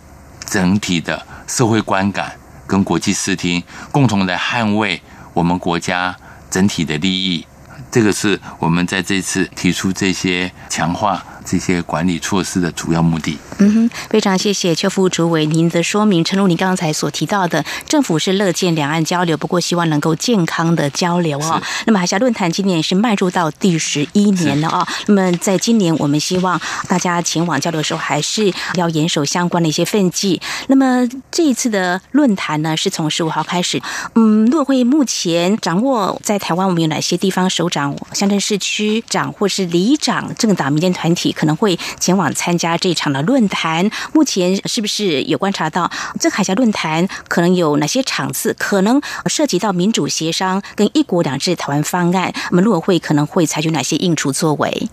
[0.45, 2.35] 整体的社会观感。
[2.65, 5.01] 跟国际视听共同来捍卫
[5.33, 6.13] 我们国家
[6.49, 7.47] 整体的利益，
[7.89, 11.23] 这个是我们在这次提出这些强化。
[11.49, 13.37] 这些管理措施的主要目的。
[13.59, 16.23] 嗯哼，非常谢谢邱副主委您的说明。
[16.23, 21.61] 陈如您刚才所提到的，政府是乐见两岸交流，不过希望能够健康的交流哦。
[21.85, 24.87] 那么海峡论坛今年是迈入到第十一年了啊。
[25.07, 30.41] 那么在今年，我们希望大家前往交流的时候，还是要严守相关的一些分际。
[30.67, 33.81] 那么这一次的论坛呢，是从十五号开始。
[34.15, 41.33] 嗯，陆委会目前掌握在台湾，我们有哪些地方首长、乡镇市区长或是里长、政党、民间团体？
[41.37, 43.89] 可能会前往参加这场的论坛。
[44.11, 52.33] 目前是不是有观察到这海峡论坛可能有哪些场次可能涉及到民主协商跟一国两制台湾方案？
[52.49, 54.89] 那么陆委会可能会采取哪些应处作为？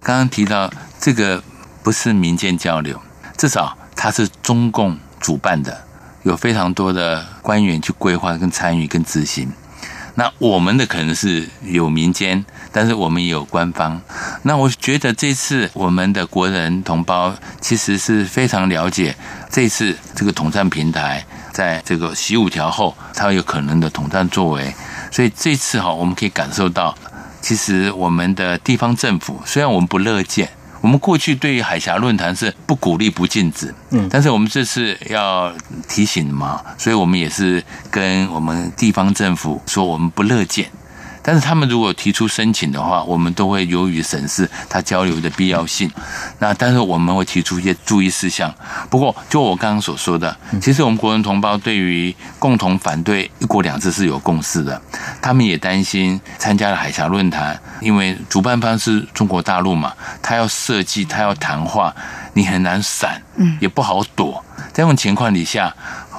[0.00, 1.42] 刚刚提到这个
[1.82, 2.98] 不是民间交流，
[3.36, 5.84] 至少它是中共主办的，
[6.22, 9.52] 有非常多的官员去规划、跟参与、跟执行。
[10.14, 14.00] 那我们的可能是有民间，但是我们也有官方。
[14.42, 19.16] 那我觉得这次我们的国人同胞其实是非常了解
[19.50, 24.74] 这次这个统战平台在这个习五条后，它有可能的统战作为。
[25.10, 26.94] 所以这次哈，我们可以感受到，
[27.40, 30.48] 其实我们的地方政府虽然我们不乐见。
[30.82, 35.50] 我们过去对于海峡论坛是不鼓励、不禁止，嗯，但是我们这次要
[35.88, 40.66] 提醒嘛，所以我们也是跟我们地方政府说，我们不乐见。
[41.22, 45.90] 但是他们如果提出申请的话，我们都会由于审视他交流的必要性。
[46.40, 48.52] 那但是我们会提出一些注意事项。
[48.90, 54.80] 不过就我刚刚所说的，其实我们国人同胞对于共同反对一国两制是有共识的。
[55.20, 61.94] 他们也担心参加了海峡论坛，因为主办方是中国大陆嘛，他要设计，他要谈话，
[62.34, 64.44] 你很难闪，嗯，也不好躲。
[64.72, 65.74] 在这种情况底下。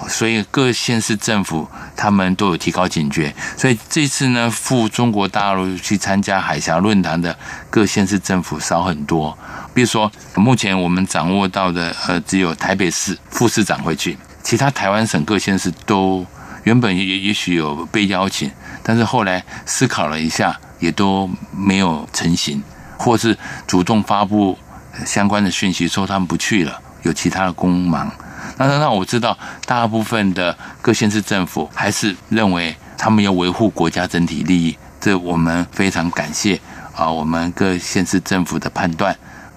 [0.09, 7.37] 所以各县市政府他们都有提高警觉，所以这次呢赴中国大陆去参加海峡论坛的
[7.69, 9.37] 各县市政府少很多。
[9.73, 16.25] 比如说，目前我们掌握到的，呃，只有台北市副市长会去，其他台湾省各县市都
[16.63, 18.51] 原本也也许有被邀请，
[18.83, 22.61] 但是后来思考了一下，也都没有成型，
[22.97, 24.57] 或是主动发布
[25.05, 28.11] 相关的讯息说他们不去了，有其他的工忙。
[28.57, 36.59] 那那那我知道，大部分的各县市政府还是认为他们要维护国家整体利益，这我们非常感谢
[36.95, 39.15] 啊，我们各县市政府的判断。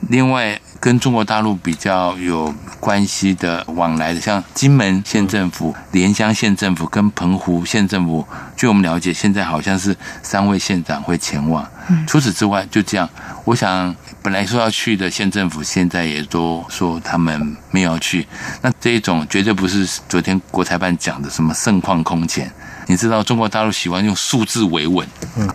[0.09, 8.27] 另外，跟中国大陆比较有关系的往来的，像金门县政府、莲乡县政府跟澎湖县政府，
[8.57, 11.67] 据我们了解，现在好像是三位县长会前往。
[12.07, 13.09] 除此之外，就这样，
[13.45, 13.95] 我想。
[14.27, 18.27] 本来说要去的县政府，现在也都说他们没有去。
[18.61, 22.51] 那这一种绝对不是昨天国台办讲的什么盛况空前。
[22.89, 25.07] 你知道中国大陆喜欢用数字维稳，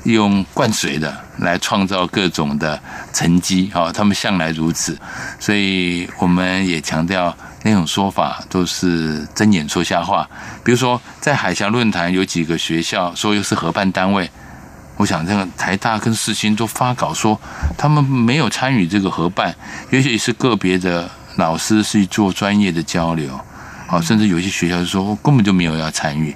[0.03, 4.97] 用灌水的来创造各种的成绩，哈，他们向来如此。
[5.37, 10.25] 所以我们也强调，那种说法都是睁眼说瞎话。
[10.63, 14.31] 比如说，在海峡论坛有几个学校说又是合办单位，
[14.97, 17.39] 我想这个台大跟世新都发稿说
[17.77, 19.55] 他们没有参与这个合办，
[19.89, 23.39] 也许是个别的老师去做专业的交流，
[23.87, 26.35] 啊，甚至有些学校说根本就没有要参与。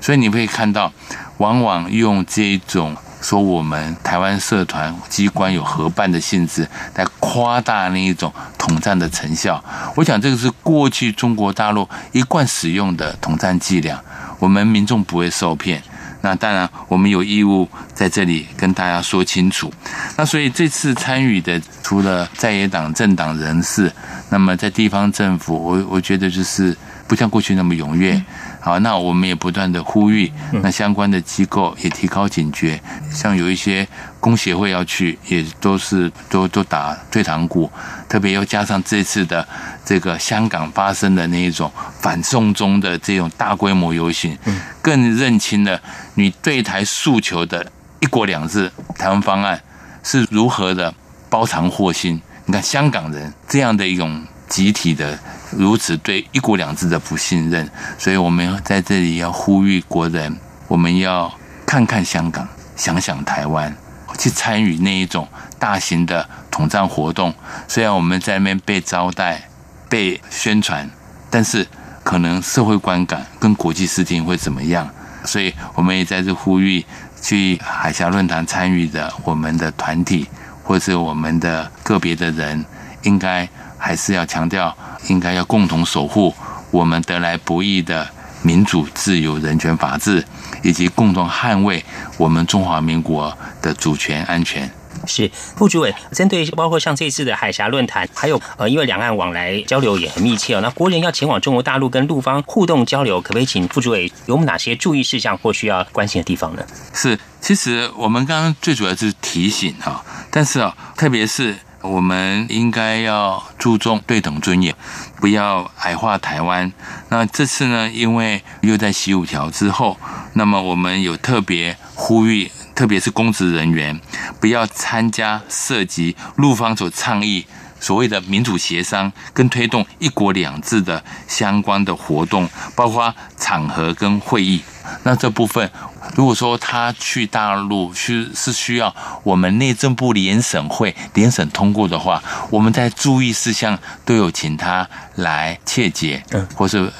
[0.00, 0.92] 所以你会看到，
[1.38, 2.96] 往往用这种。
[3.22, 9.64] 说我们台湾社团机关有合办的性质，来夸大那一种统战的成效。
[9.96, 13.98] 我想这个是过去中国大陆一贯使用的统战伎俩，
[14.38, 15.82] 我们民众不会受骗。
[16.24, 19.70] 那当然，我们有义务在这里跟大家说清楚。
[20.16, 23.92] 那所以这次参与的，除了在野党政党人士，
[24.30, 26.74] 那么在地方政府，我我觉得就是
[27.06, 28.20] 不像过去那么踊跃。
[28.64, 32.80] 好，那我们也不断的呼吁，那相关的机构也提高警觉，
[33.12, 33.86] 像有一些
[34.18, 37.70] 工协会要去，也都是都都打退堂鼓，
[38.08, 39.46] 特别又加上这次的
[39.84, 44.34] 这个香港发生的那一种反送中的这种大规模游行，
[44.80, 45.78] 更认清了
[46.14, 49.60] 你对台诉求的一国两制台湾方案
[50.02, 50.94] 是如何的
[51.28, 52.18] 包藏祸心。
[52.46, 55.18] 你看香港人这样的一种集体的。
[55.56, 60.36] 如此对一国两制的不信任，所以我们在这里要呼吁国人，
[60.68, 61.32] 我们要
[61.66, 62.46] 看看香港，
[62.76, 63.74] 想想台湾，
[64.18, 65.28] 去参与那一种
[65.58, 67.34] 大型的统战活动。
[67.68, 69.48] 虽然我们在那边被招待、
[69.88, 70.90] 被宣传，
[71.30, 71.66] 但是
[72.02, 74.88] 可能社会观感跟国际视听会怎么样？
[75.24, 76.84] 所以我们也在这呼吁，
[77.22, 80.26] 去海峡论坛参与的我们的团体，
[80.62, 82.64] 或是我们的个别的人，
[83.02, 83.48] 应该
[83.84, 84.74] 还是要强调。
[85.08, 86.34] 应该要共同守护
[86.70, 88.08] 我们得来不易的
[88.40, 90.24] 民主、自由、人权、法治，
[90.62, 91.84] 以及共同捍卫
[92.16, 94.70] 我们中华民国的主权安全。
[95.06, 106.62] 是副主委，针对包括像这次的海峡论坛，还有呃，因为两岸往来交流也很密切哦，那国人要前往中国大陆跟陆方互动交流，可不可以请副主委有哪些注意事项或需要关心的地方呢？
[106.94, 111.54] 是，其实我们刚刚最主要是提醒哈，但是啊，特别是。
[111.84, 114.74] 我们应该要注重对等尊严，
[115.20, 116.72] 不要矮化台湾。
[117.10, 119.98] 那这次呢，因为又在习五条之后，
[120.32, 124.00] 那么我们有特别呼吁，特别是公职人员，
[124.40, 127.46] 不要参加涉及陆方所倡议
[127.84, 134.62] 所谓的民主协商跟推动一国两制的相关的活动，包括场合跟会议。
[135.02, 135.70] 那这部分。
[136.14, 146.92] 如果说他去大陆需是需要我们内政部联审会联审通过的话，我们在注意事项都有请他来切结，嗯，或是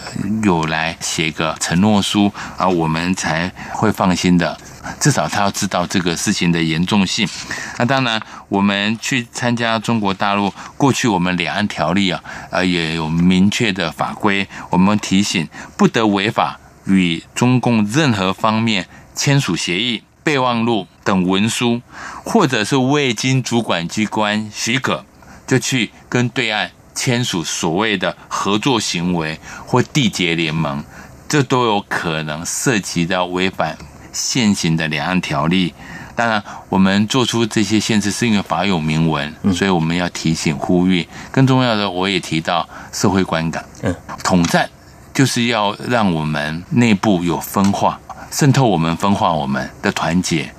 [0.43, 4.57] 有来写个承诺书啊，我们才会放心的。
[5.01, 7.29] 至少他要知道这个事情的严重性。
[7.79, 16.61] 那当然，我们去参加中国大陆，过去我们两岸条例啊，呃，也有明确的法规，我们提醒不得违法。
[16.87, 21.81] 与中共任何方面签署协议、备忘录等文书，
[22.27, 25.07] 或者是未经主管机关许可，
[25.47, 30.85] 就去跟对岸签署所谓的合作行为或缔结联盟，
[31.27, 33.79] 这都有可能涉及到违反
[34.15, 35.75] 现行的两岸条例。
[36.17, 41.07] 当然，我们做出这些限制是因为法有明文，所以我们要提醒呼吁。
[41.31, 44.71] 更重要的，我也提到社会观感，嗯，统战。
[45.13, 48.01] 就是要让我们内部有分化，
[48.33, 50.53] 渗透我们分化我们的团结，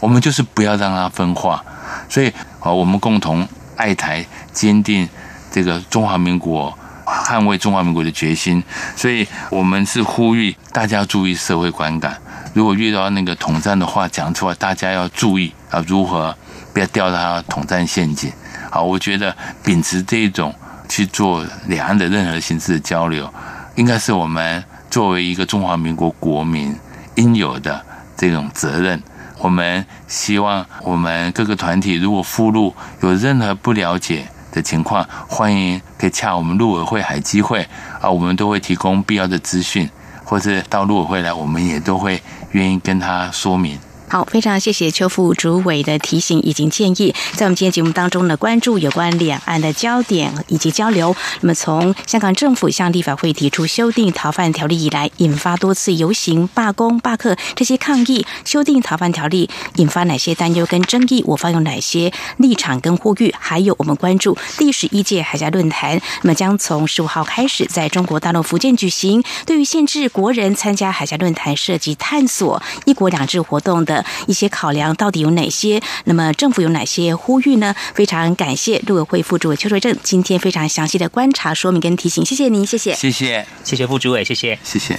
[0.00, 1.62] 我们就是不要让它分化。
[2.08, 3.46] 所以啊，我们共同
[3.76, 5.06] 爱台，坚定
[5.50, 6.72] 这个中华民国
[7.04, 8.64] 捍卫中华民国的决心。
[8.96, 12.18] 所以我们是呼吁大家注意社会观感。
[12.54, 16.36] 如果遇到那个统战的话讲出来，大家要注意啊，如何
[16.72, 18.32] 不要掉到统战陷阱。
[18.70, 20.54] 好，我觉得秉持这一种
[20.88, 23.32] 去做两岸的任何形式的交流。
[23.76, 26.74] 应该是我们作为一个中华民国国民
[27.14, 27.84] 应有的
[28.16, 29.00] 这种责任。
[29.38, 37.64] 我们希望我们各个团体，如果附录有任何不了解的情况，欢迎可以洽我们陆委会海基会
[38.00, 39.88] 啊，我们都会提供必要的资讯，
[40.28, 43.80] 或者到陆委会来，我们也都会愿意跟他说明。
[44.10, 47.14] 好，非常谢谢邱副主委的提醒以及建议。
[47.34, 51.14] 在我们今天节目当中呢，关注有关两岸的焦点以及交流。
[51.42, 58.24] 那么，从香港政府向立法会提出修订逃犯条例以来，引发多次游行、罢工、罢课这些抗议。
[58.46, 61.22] 修订逃犯条例引发哪些担忧跟争议？
[61.26, 63.34] 我方有哪些立场跟呼吁？
[63.38, 69.22] 还有，我们关注第十一届海峡论坛，那么将从十五号开始在中国大陆福建举行。
[69.44, 73.97] 对于限制国人参加海峡论坛，涉及探索一国两制活动的。
[73.98, 75.80] 的一些考量到底有哪些？
[76.04, 77.74] 那么政府有哪些呼吁呢？
[77.94, 84.98] 非常感谢陆委会副主委邱瑞正今天非常详细的观察说明跟提醒，谢谢您，谢谢，谢谢，谢谢副主委，谢谢，谢谢。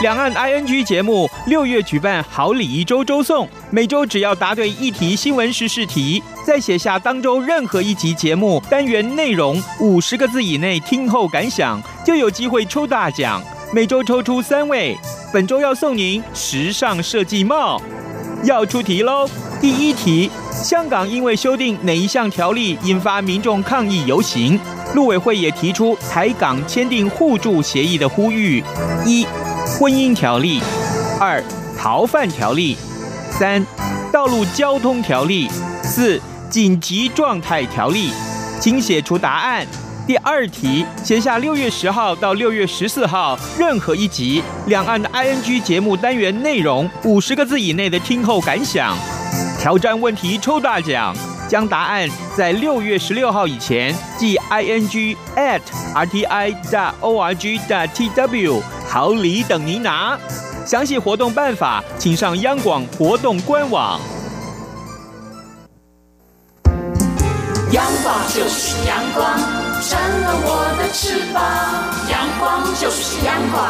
[0.00, 13.42] 两岸 ING 节目六月举办好礼一周周送，每周只要答对一题新闻时事题，再写下当周任何一集节目单元内容五十个字以内听后感想，就有机会抽大奖。
[13.74, 14.96] 每周抽出三位，
[15.34, 17.78] 本周要送您时尚设计帽。
[18.44, 19.28] 要出题喽！
[19.60, 24.58] 第一题：香港因为修订哪一项条例引发民众抗议游行？
[24.94, 28.64] 陆委会也提出台港签订互助协议的呼吁。
[29.04, 29.26] 一
[29.80, 30.60] 婚姻条例，
[31.18, 31.42] 二
[31.78, 32.76] 逃犯条例，
[33.30, 33.64] 三
[34.12, 35.48] 道路交通条例，
[35.82, 36.20] 四
[36.50, 38.10] 紧急状态条例，
[38.60, 39.66] 请写出答案。
[40.06, 48.94] 第二题，写下六月十号到六月十四号任何一集两岸的 ING 节目单元内容五十个字以内的听后感想。
[49.58, 51.16] 挑战问题抽大奖，
[51.48, 52.06] 将答案
[52.36, 55.62] 在六月十六号以前寄 ING at
[55.94, 56.50] rti.org.tw。
[58.90, 60.18] 好礼等您拿，
[60.66, 64.00] 详细活动办法请上央广活动官网。
[67.70, 69.38] 阳光就是阳光，
[69.80, 71.40] 成了我的翅膀。
[72.10, 73.64] 阳光就是阳光，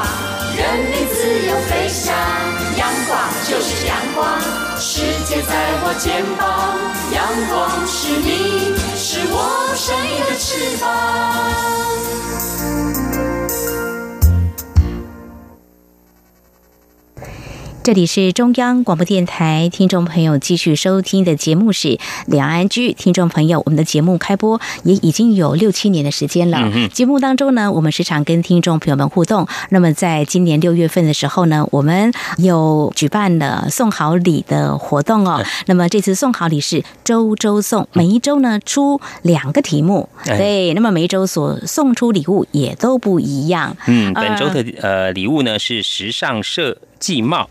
[0.56, 2.16] 任你自由飞翔。
[2.78, 4.40] 阳光就是阳光，
[4.78, 5.52] 世界在
[5.84, 6.80] 我肩膀。
[7.12, 9.36] 阳光是你，是我
[9.76, 10.88] 生命的翅膀。
[17.82, 21.88] 这里是中央广播电台，听众朋友继续收听的节目是
[22.26, 22.92] 《两岸居》。
[22.94, 26.70] 听众朋友，我们的节目开播也已经有六七年的时间了。
[26.92, 29.48] 节目当中呢，我们时常跟听众朋友们互动。
[29.70, 35.42] 那么，在今年六月份的时候呢，我们有举办了送好礼的活动哦。
[35.64, 40.06] 那么这次送好礼是周周送，每一周呢出两个题目。
[40.26, 43.74] 对，那么每一周所送出礼物也都不一样。
[43.86, 47.48] 嗯，本周的呃礼物呢是时尚设计帽。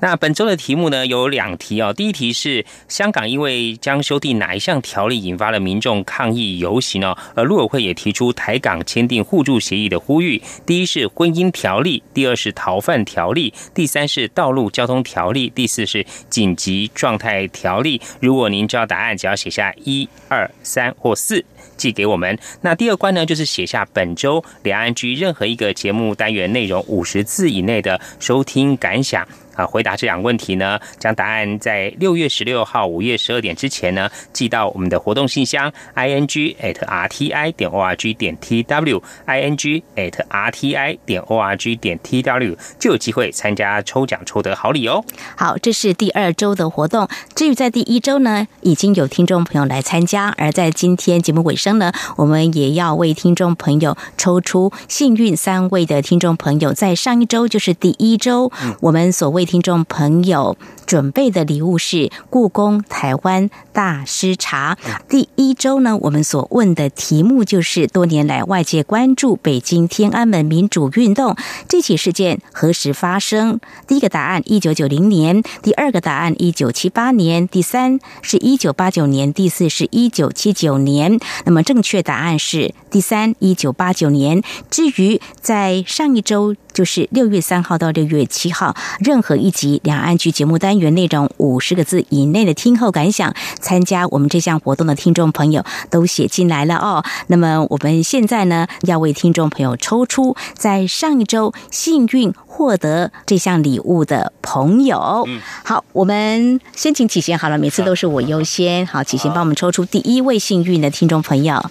[0.00, 1.92] 那本周的题目呢有两题哦。
[1.92, 10.42] 第一题是香港因为将修订哪一项条例引发了民众抗议游行哦，而陆委会也提出台港签订互助协议的呼吁。
[10.64, 18.00] 第一是婚姻条例，第二是逃犯条例，第三是道路交通条例，第四是紧急状态条例。
[18.20, 21.44] 如果您知道答案，只要写下一二三或四。
[21.76, 22.38] 寄给我们。
[22.60, 29.66] 那第二关呢，就是写下本周两岸居任何一个节目单元内容五十字以内的收听感想啊。
[29.66, 39.40] 回答这两个问题呢，将答案在六月十六号午夜十二点之前呢，寄到我们的活动信箱 i n g at r t i 点 o r g 点 t w i
[39.40, 45.02] n g at r t i 点 o r g 点 t w 就有机会参加抽奖，抽得好礼哦。
[45.34, 47.08] 好，这是第二周的活动。
[47.34, 51.70] 至于在第一周呢，已经有听众朋友来参加，而在今天节目尾声。
[51.80, 64.76] 呢，我们也要为听众朋友抽出幸运三位的听众朋友，在上一周就是第一周，我们所为听众朋友准备的礼物是故宫台湾大师茶。
[65.08, 71.34] 第一周呢，我们所问的题目就是多年来外界关注北京天安门民主运动
[71.66, 73.60] 这起事件何时发生？
[73.86, 81.18] 第一个答案一九九零年，第二个答案一九七八年，第三是一九八九年，第四是一九七九年。
[81.46, 81.62] 那么。
[81.70, 84.42] 正确答案是第三，一九八九年。
[84.70, 86.56] 至于在上一周。
[86.72, 93.34] 就是六月三号到六月七号，任何一集两岸剧节目单元内容五十个字以内的听后感想，
[93.70, 97.04] 参加我们这项活动的听众朋友都写进来了哦。
[97.28, 105.22] 那么我们现在呢，要为听众朋友抽出在上一周幸运获得这项礼物的朋友。
[105.28, 108.84] 嗯，好，我们先请启贤好了，每次都是我优先。
[108.84, 111.64] 好，启贤帮我们抽出第一位幸运的听众朋友。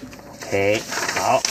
[0.46, 0.80] OK，
[1.18, 1.42] 好，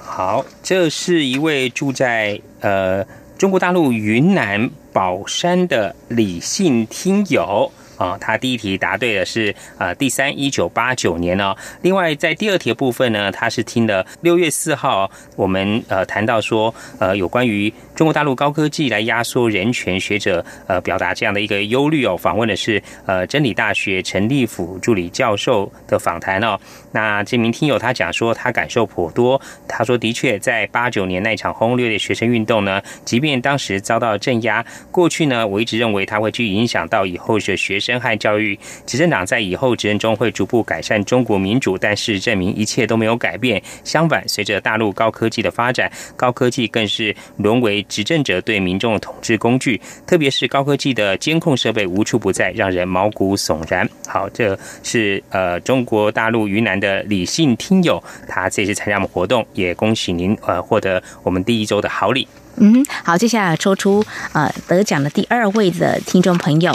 [0.00, 3.04] 好，这是一位住在呃
[3.36, 7.72] 中国大陆云南保山的李姓听友。
[7.96, 11.54] 啊，他第一题答对的是呃第三一九八九年哦。
[11.82, 22.16] 另外在第二题的部分呢，他是听了六月四号我们呃谈到说呃有关于中国大陆高科技来压缩人权学者呃表达这样的一个忧虑哦。
[22.16, 26.58] 访问的是呃真理大学陈立甫助理教授的访谈哦。
[26.90, 37.83] 那这名听友他讲说他感受颇多，他说的确在八九年那场轰轰烈烈学生运动呢，即便当时遭到镇压，过去呢我一直认为他会去影响到以后的学。
[37.84, 43.62] 生害教育，执政党在以后执政中会逐步改善中国民主，但是证明一切都没有改变。
[43.84, 49.80] 相反，随着大陆高科技的发展，高科技更是沦为执政者对民众的统治工具。
[50.06, 53.86] 特别是高科技的监控设备无处不在，让人毛骨悚然。
[54.08, 62.26] 好，这是呃中国大陆云南的李姓听友，他这次参加我们活动，也恭喜您呃获得我们第一周的好礼。
[62.56, 66.72] 嗯，好，接下来抽出呃得奖的第二位的听众朋友。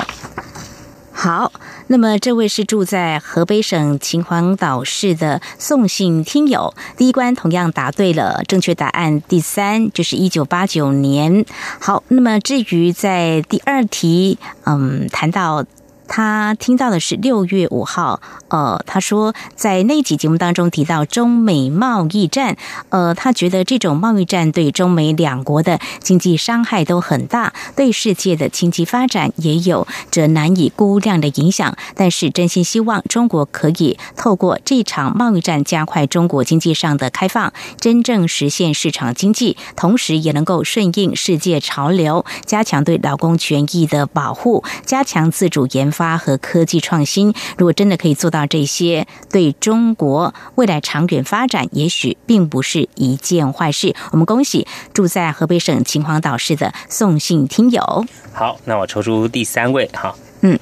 [1.21, 1.51] 好，
[1.87, 11.45] 那么这位是住在河北省秦皇岛市的宋姓听友，第一关同样答对了，正确答案第三就是一九八九年。
[11.81, 15.65] 好，那么至于在第二题，嗯，谈到。
[16.09, 22.57] 他听到的是六月五号，呃，他说在那集节目当中提到中美贸易战，
[22.89, 31.77] 呃，他觉得这种贸易战对中美两国的经济伤害都很大，对世界的经济发展也有着难以估量的影响。
[31.95, 45.98] 但是真心希望中国可以透过这场贸易战加快中国经济上的开放，真正实现市场经济，同时也能够顺应世界潮流，加强对劳工权益的保护，加强自主研发。
[45.99, 53.93] 发和科技创新，如果真的可以做到这些，对中国未来长远发展，也许并不是一件坏事。
[54.11, 58.05] 我们恭喜住在河北省秦皇岛市的宋姓听友。
[58.31, 60.15] 好，那我抽出第三位哈。
[60.39, 60.57] 嗯。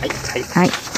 [0.00, 0.95] 嗨嗨。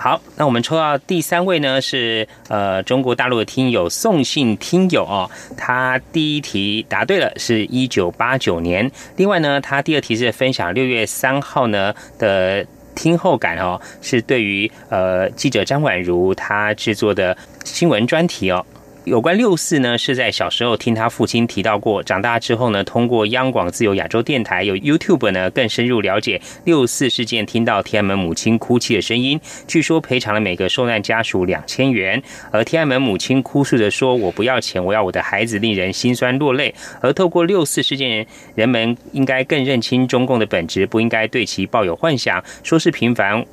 [0.00, 8.88] 好，那我们抽到第三位呢，是呃中国大陆的听友宋姓听友哦，他第一题答对了，是一九八九年。
[9.16, 18.64] 另外呢，他第二题是分享六月三号呢的听后感哦，是对于呃记者张婉如她制作的新闻专题哦。
[19.04, 29.40] 有关六四呢，是在小时候听他父亲提到过，长大之后呢，通过央广自由亚洲电台有 YouTube 呢，更深入了解六四事件，听到天安门母亲哭泣的声音。
[29.66, 36.74] 据说赔偿了每个受难家属两千元，而天安门母亲哭诉着说：“我不要钱，我要我的孩子。”令人心酸落泪。
[37.00, 43.44] 而透过六四事件，人们应该更认清中共的本质，不应该对其抱有幻想，说是平凡。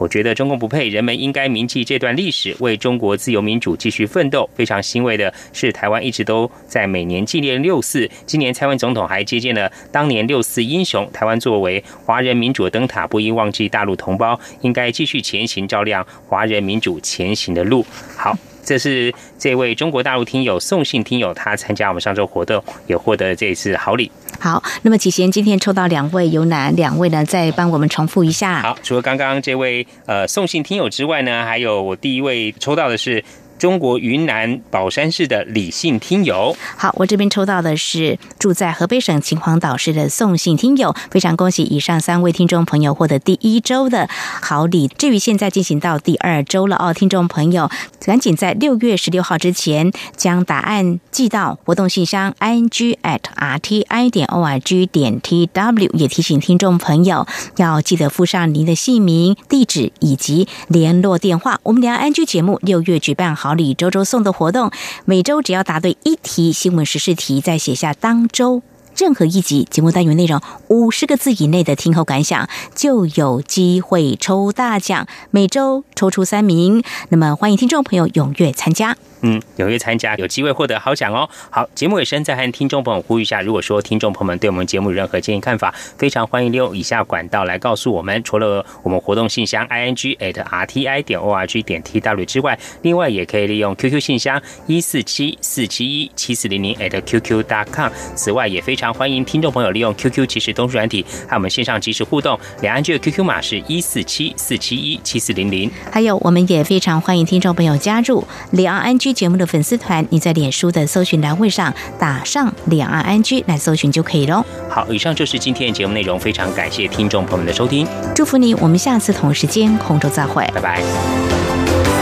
[0.00, 4.48] 我觉得中共不配，人们应该铭记这段历史，为中国自由民主继续奋斗。
[4.54, 8.10] 非常欣慰的是，台湾一直都在每年纪念六四。
[8.24, 11.06] 今年蔡文总统还接见了当年六四英雄。
[11.12, 17.84] 台湾作为华人民主的灯塔，不应忘记大陆同胞，应该继续前行，照亮华人民主前行的路。
[18.16, 18.34] 好。
[18.64, 24.10] 这是这位中国大陆听友宋姓听友，他参加我们上周活动，也获得这一次好礼。
[24.38, 27.24] 好，那么启贤今天抽到两位，有哪两位呢？
[27.24, 28.62] 再帮我们重复一下。
[28.62, 33.22] 好，除了刚刚这位呃宋姓听友之外呢，还有我第一位抽到的是。
[33.60, 44.08] 中国云南保山市的李姓听友，好，我这边抽到的是住在河北省秦皇岛市的宋姓听友，非常恭喜以上三位听众朋友获得第一周的
[44.40, 44.88] 好礼。
[44.88, 47.70] 至于现在进行到第二周了哦，听众朋友
[48.02, 61.60] 赶紧在六月十六号之前将答案寄到活动信箱 i n g at r t i 点 o r g 点 t w，也提醒听众朋友要记得附上您的姓名、地址以及联络电话。
[61.64, 63.49] 我们两岸 NG 节目六月举办好。
[63.50, 64.70] 好礼周周送的活动，
[65.04, 68.62] 每周只要答对一题新闻时事题，再写下当周
[68.96, 75.06] 任何一集节目单元内容五十个字以内的听后感想，就有机会抽大奖。
[75.30, 78.96] 每周抽出三名，那么欢迎听众朋友踊跃参加。
[79.22, 81.28] 嗯，踊跃参加，有机会获得好奖哦。
[81.50, 88.22] 好，节目尾声再和听众朋友呼吁一下，如果说听众朋友们对我们节目有任何建议看法，非常欢迎利用以下管道来告诉我们。
[88.24, 93.74] 除了我们活动信箱 i n g at r t i 点 o r g 点 t w 之外，另外也可以利用
[93.76, 97.90] QQ 信箱一四七四七一七四零零 at qq dot com。
[98.14, 98.79] 此外，也非常。
[98.80, 102.38] 常欢迎听众朋友利用 QQ 即时通讯软体和我们线上即时互动。
[102.62, 105.70] 两岸居的 QQ 码是一四七四七一七四零零。
[105.90, 110.06] 还有，我们也非常欢迎听众朋友加入两岸安居节目的粉丝团。
[110.08, 114.42] 你在脸书的搜寻栏位上打上“两岸安居”来搜寻就可以喽。
[114.70, 121.99] 好，以上就是今天的节目内容，非常感谢听众朋友们的收听，祝福你，我们下次同时间空中再会，拜拜。